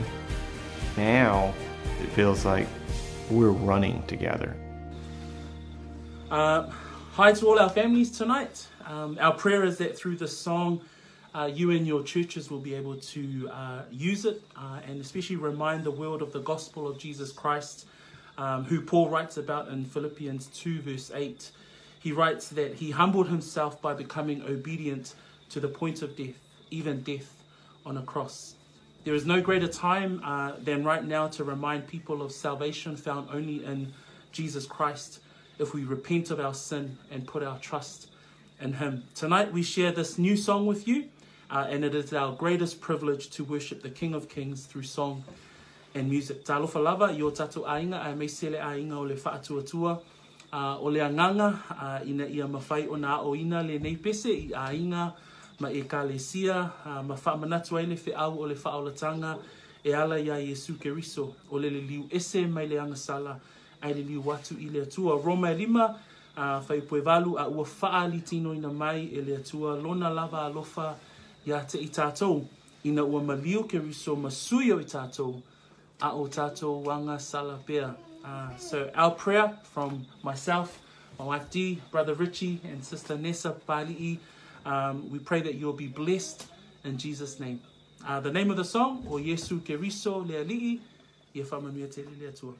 Now 0.97 1.53
it 2.01 2.07
feels 2.09 2.43
like 2.43 2.67
we're 3.29 3.49
running 3.51 4.03
together. 4.07 4.55
Uh, 6.31 6.69
hi 7.11 7.31
to 7.31 7.47
all 7.47 7.59
our 7.59 7.69
families 7.69 8.11
tonight. 8.15 8.67
Um, 8.85 9.17
our 9.21 9.33
prayer 9.33 9.63
is 9.63 9.77
that 9.77 9.97
through 9.97 10.17
this 10.17 10.37
song, 10.37 10.81
uh, 11.33 11.49
you 11.51 11.71
and 11.71 11.87
your 11.87 12.03
churches 12.03 12.51
will 12.51 12.59
be 12.59 12.73
able 12.75 12.95
to 12.97 13.49
uh, 13.49 13.81
use 13.91 14.25
it 14.25 14.41
uh, 14.55 14.79
and 14.87 15.01
especially 15.01 15.35
remind 15.35 15.83
the 15.83 15.91
world 15.91 16.21
of 16.21 16.31
the 16.31 16.39
gospel 16.41 16.87
of 16.87 16.97
Jesus 16.99 17.31
Christ, 17.31 17.87
um, 18.37 18.65
who 18.65 18.81
Paul 18.81 19.09
writes 19.09 19.37
about 19.37 19.69
in 19.69 19.85
Philippians 19.85 20.47
2, 20.47 20.81
verse 20.81 21.11
8. 21.13 21.51
He 22.01 22.11
writes 22.11 22.49
that 22.49 22.75
he 22.75 22.91
humbled 22.91 23.29
himself 23.29 23.81
by 23.81 23.93
becoming 23.93 24.43
obedient 24.43 25.15
to 25.49 25.59
the 25.59 25.67
point 25.69 26.01
of 26.01 26.15
death, 26.15 26.35
even 26.69 27.01
death 27.01 27.33
on 27.85 27.97
a 27.97 28.03
cross. 28.03 28.55
There 29.03 29.13
is 29.13 29.25
no 29.25 29.41
greater 29.41 29.67
time 29.67 30.21
uh, 30.23 30.53
than 30.59 30.85
right 30.85 31.03
now 31.03 31.27
to 31.29 31.43
remind 31.43 31.87
people 31.87 32.21
of 32.21 32.31
salvation 32.31 32.95
found 32.95 33.27
only 33.33 33.65
in 33.65 33.91
Jesus 34.31 34.65
Christ 34.65 35.19
if 35.59 35.73
we 35.73 35.83
repent 35.83 36.31
of 36.31 36.39
our 36.39 36.53
sin 36.53 36.97
and 37.11 37.27
put 37.27 37.43
our 37.43 37.59
trust 37.59 38.09
in 38.61 38.71
Him. 38.73 39.03
Tonight 39.13 39.51
we 39.51 39.61
share 39.61 39.91
this 39.91 40.17
new 40.17 40.37
song 40.37 40.65
with 40.67 40.87
you, 40.87 41.09
uh, 41.51 41.65
and 41.69 41.83
it 41.83 41.93
is 41.93 42.13
our 42.13 42.31
greatest 42.33 42.79
privilege 42.79 43.29
to 43.31 43.43
worship 43.43 43.81
the 43.81 43.89
King 43.89 44.13
of 44.13 44.29
Kings 44.29 44.65
through 44.65 44.83
song 44.83 45.25
and 45.95 46.09
music. 46.09 46.45
Talofa 46.45 46.81
lava 46.81 47.05
i 47.05 47.19
o 47.21 47.29
tatu 47.29 47.65
ainga 47.65 48.05
a 48.07 48.15
me 48.15 48.29
sele 48.29 48.55
ainga 48.57 48.93
o 48.95 49.01
le 49.01 49.15
whaatuatua 49.15 50.01
uh, 50.53 50.79
o 50.79 50.83
le 50.85 50.99
anganga 50.99 51.59
uh, 51.71 51.99
ina 52.09 52.25
ia 52.29 52.47
mawhai 52.47 52.87
o 52.87 52.93
o 53.31 53.35
ina 53.35 53.61
le 53.61 53.79
nei 53.79 53.97
pese 53.97 54.29
i 54.49 54.69
ainga 54.69 55.13
ma 55.59 55.69
e 55.69 55.81
kalesia 55.83 56.71
uh, 56.85 57.03
ma 57.03 57.15
whaamanatua 57.15 57.83
ele 57.83 57.95
wheau 58.05 58.39
o 58.39 58.47
le 58.47 58.55
whaolatanga 58.55 59.37
e 59.83 59.93
ala 59.93 60.19
ia 60.19 60.35
Yesu 60.39 60.73
Keriso 60.77 61.33
o 61.51 61.57
le 61.57 61.69
liu 61.69 62.07
ese 62.09 62.47
mai 62.47 62.67
le 62.67 62.75
angasala 62.79 63.39
ai 63.81 63.93
le 63.93 64.01
liu 64.03 64.21
watu 64.25 64.55
i 64.59 64.69
le 64.69 64.81
atua. 64.85 65.17
Roma 65.23 65.51
e 65.51 65.55
lima, 65.55 65.99
uh, 66.37 66.61
whaipoe 66.67 67.01
valu 67.01 67.37
a 67.37 67.47
ua 67.47 67.65
whaali 67.81 68.21
tino 68.25 68.53
ina 68.53 68.69
mai 68.69 69.09
e 69.13 69.21
le 69.21 69.35
atua 69.37 69.75
lona 69.75 70.09
lava 70.09 70.45
alofa 70.49 70.95
ia 71.45 71.59
te 71.65 71.77
i 71.77 71.87
tātou 71.89 72.45
ina 72.83 73.03
ua 73.05 73.21
malio 73.21 73.63
Keriso 73.63 74.15
masui 74.15 74.71
o 74.71 74.79
i 74.79 74.85
tātou 74.85 75.41
a 76.01 76.15
o 76.15 76.27
tātou 76.27 76.83
wanga 76.85 77.19
sala 77.19 77.59
pea. 77.65 77.93
Uh, 78.25 78.55
so 78.57 78.89
our 78.95 79.11
prayer 79.11 79.55
from 79.73 80.05
myself, 80.23 80.79
my 81.19 81.25
wife 81.25 81.49
Dee, 81.51 81.81
brother 81.91 82.13
Richie 82.13 82.61
and 82.63 82.83
sister 82.83 83.17
Nessa 83.17 83.51
Pali'i, 83.67 84.17
um, 84.65 85.09
we 85.09 85.19
pray 85.19 85.41
that 85.41 85.55
you'll 85.55 85.73
be 85.73 85.87
blessed 85.87 86.47
in 86.83 86.97
Jesus' 86.97 87.39
name. 87.39 87.61
Uh, 88.07 88.19
the 88.19 88.31
name 88.31 88.51
of 88.51 88.57
the 88.57 88.65
song, 88.65 89.05
O 89.09 89.17
Jesu 89.19 89.59
Keriso 89.61 90.25
Leali'i, 90.27 90.79
Ye 91.33 91.43
Whamamia 91.43 91.89
Tua. 92.37 92.53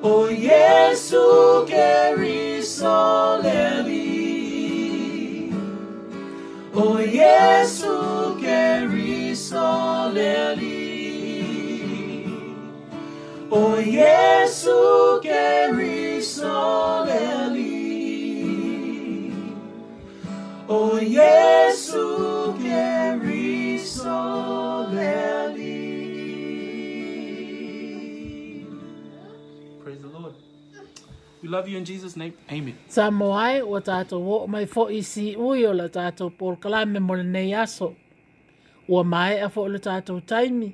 Oh, 0.04 0.28
yes, 0.48 1.10
to 1.12 1.66
carry 1.70 2.62
solely. 2.78 4.10
Oh, 6.74 6.98
yes, 7.20 7.80
to 7.82 7.96
carry 8.42 9.34
solely. 9.50 10.78
Oh, 13.52 13.78
yes. 13.80 14.31
love 31.52 31.68
you 31.68 31.78
in 31.78 31.84
Jesus' 31.86 32.16
name. 32.16 32.34
Amen. 32.50 32.74
Sa 32.88 33.12
moai 33.12 33.60
o 33.62 33.80
tato 33.80 34.18
o 34.18 34.48
mai 34.48 34.66
fo 34.66 34.88
isi 34.90 35.36
ui 35.38 35.66
o 35.66 35.74
la 35.74 35.88
tato 35.90 36.30
por 36.30 36.56
kalame 36.58 37.00
mo 37.00 37.14
le 37.14 37.24
nei 37.24 37.52
aso. 37.54 37.96
O 38.90 39.04
mai 39.04 39.40
a 39.44 39.50
fo 39.50 39.68
le 39.68 39.80
tato 39.80 40.20
taimi. 40.22 40.72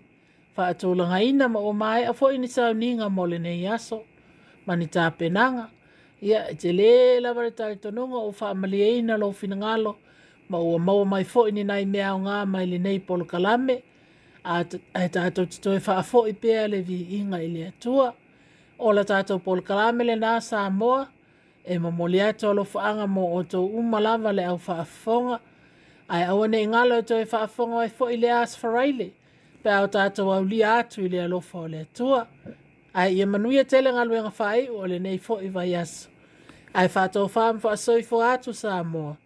Fa 0.55 0.69
ato 0.71 0.93
langa 0.93 1.19
ina 1.21 1.47
ma 1.49 1.59
o 1.59 1.73
mai 1.73 2.03
a 2.05 2.13
fo 2.13 2.29
ini 2.31 2.47
sa 2.47 2.69
uninga 2.73 3.09
mo 3.11 3.23
le 3.25 3.37
nei 3.39 3.65
aso. 3.67 3.97
Mani 4.67 4.87
ta 4.93 5.03
penanga. 5.17 5.65
Ia 6.21 6.39
e 6.51 6.55
te 6.55 6.69
le 6.77 7.19
la 7.23 7.31
vare 7.35 7.51
tari 7.57 7.77
tonunga 7.83 8.17
o 8.27 8.31
fa 8.37 8.45
amali 8.53 8.79
eina 8.91 9.13
lo 9.21 9.31
fina 9.31 9.55
ngalo. 9.61 9.91
Ma 10.49 10.57
o 10.57 10.77
mau 10.87 11.01
mai 11.11 11.23
fo 11.31 11.41
ini 11.49 11.63
nai 11.69 11.83
mea 11.93 12.09
o 12.15 12.19
ngā 12.25 12.37
mai 12.53 12.65
le 12.71 12.77
nei 12.85 12.99
por 13.07 13.19
kalame. 13.31 13.75
A 14.45 14.63
tato 15.15 15.41
tato 15.45 15.69
e 15.73 15.79
fa 15.85 15.93
a 15.97 16.03
fo 16.09 16.19
i 16.27 16.33
pea 16.41 16.67
le 16.71 16.79
vi 16.87 16.99
inga 17.19 17.37
i 17.41 17.47
le 17.55 17.63
atua 17.71 18.09
o 18.79 18.93
la 18.93 19.03
tātou 19.07 19.39
Paul 19.43 19.61
Kalamele 19.65 20.15
nā 20.19 20.37
Samoa, 20.43 21.07
e 21.67 21.75
mamolia 21.81 22.29
e 22.31 22.35
tolo 22.39 22.63
whaanga 22.63 23.07
mō 23.11 23.23
o 23.35 23.39
tō 23.51 23.61
umalawa 23.79 24.31
le 24.35 24.45
au 24.47 24.55
whaafonga, 24.57 25.39
ai 26.07 26.23
awane 26.31 26.55
ne 26.61 26.65
ngalo 26.71 27.01
e 27.03 27.07
tō 27.09 27.17
e 27.23 27.25
whaafonga 27.27 27.83
e 27.85 27.91
fo 27.97 28.07
i 28.13 28.19
le 28.21 28.31
as 28.37 28.53
whareile, 28.61 29.09
pe 29.63 29.73
au 29.75 29.89
tātou 29.91 30.31
au 30.31 30.45
li 30.47 30.61
atu 30.63 31.03
i 31.03 31.09
le 31.11 31.25
alofa 31.25 31.65
o 31.65 31.71
le 31.73 31.83
tua, 31.97 32.21
ai 32.95 33.19
i 33.19 33.27
manuia 33.27 33.65
tele 33.67 33.91
ngalo 33.97 34.15
e 34.15 34.23
ngafai 34.27 34.67
o 34.71 34.85
le 34.87 34.99
nei 35.03 35.19
fo 35.19 35.41
i 35.43 35.49
vai 35.51 35.69
asu. 35.75 36.07
Ai 36.77 36.87
whātou 36.87 37.27
whaam 37.33 37.59
wha 37.63 37.75
soifu 37.79 38.21
atu 38.23 38.53
Samoa, 38.53 39.17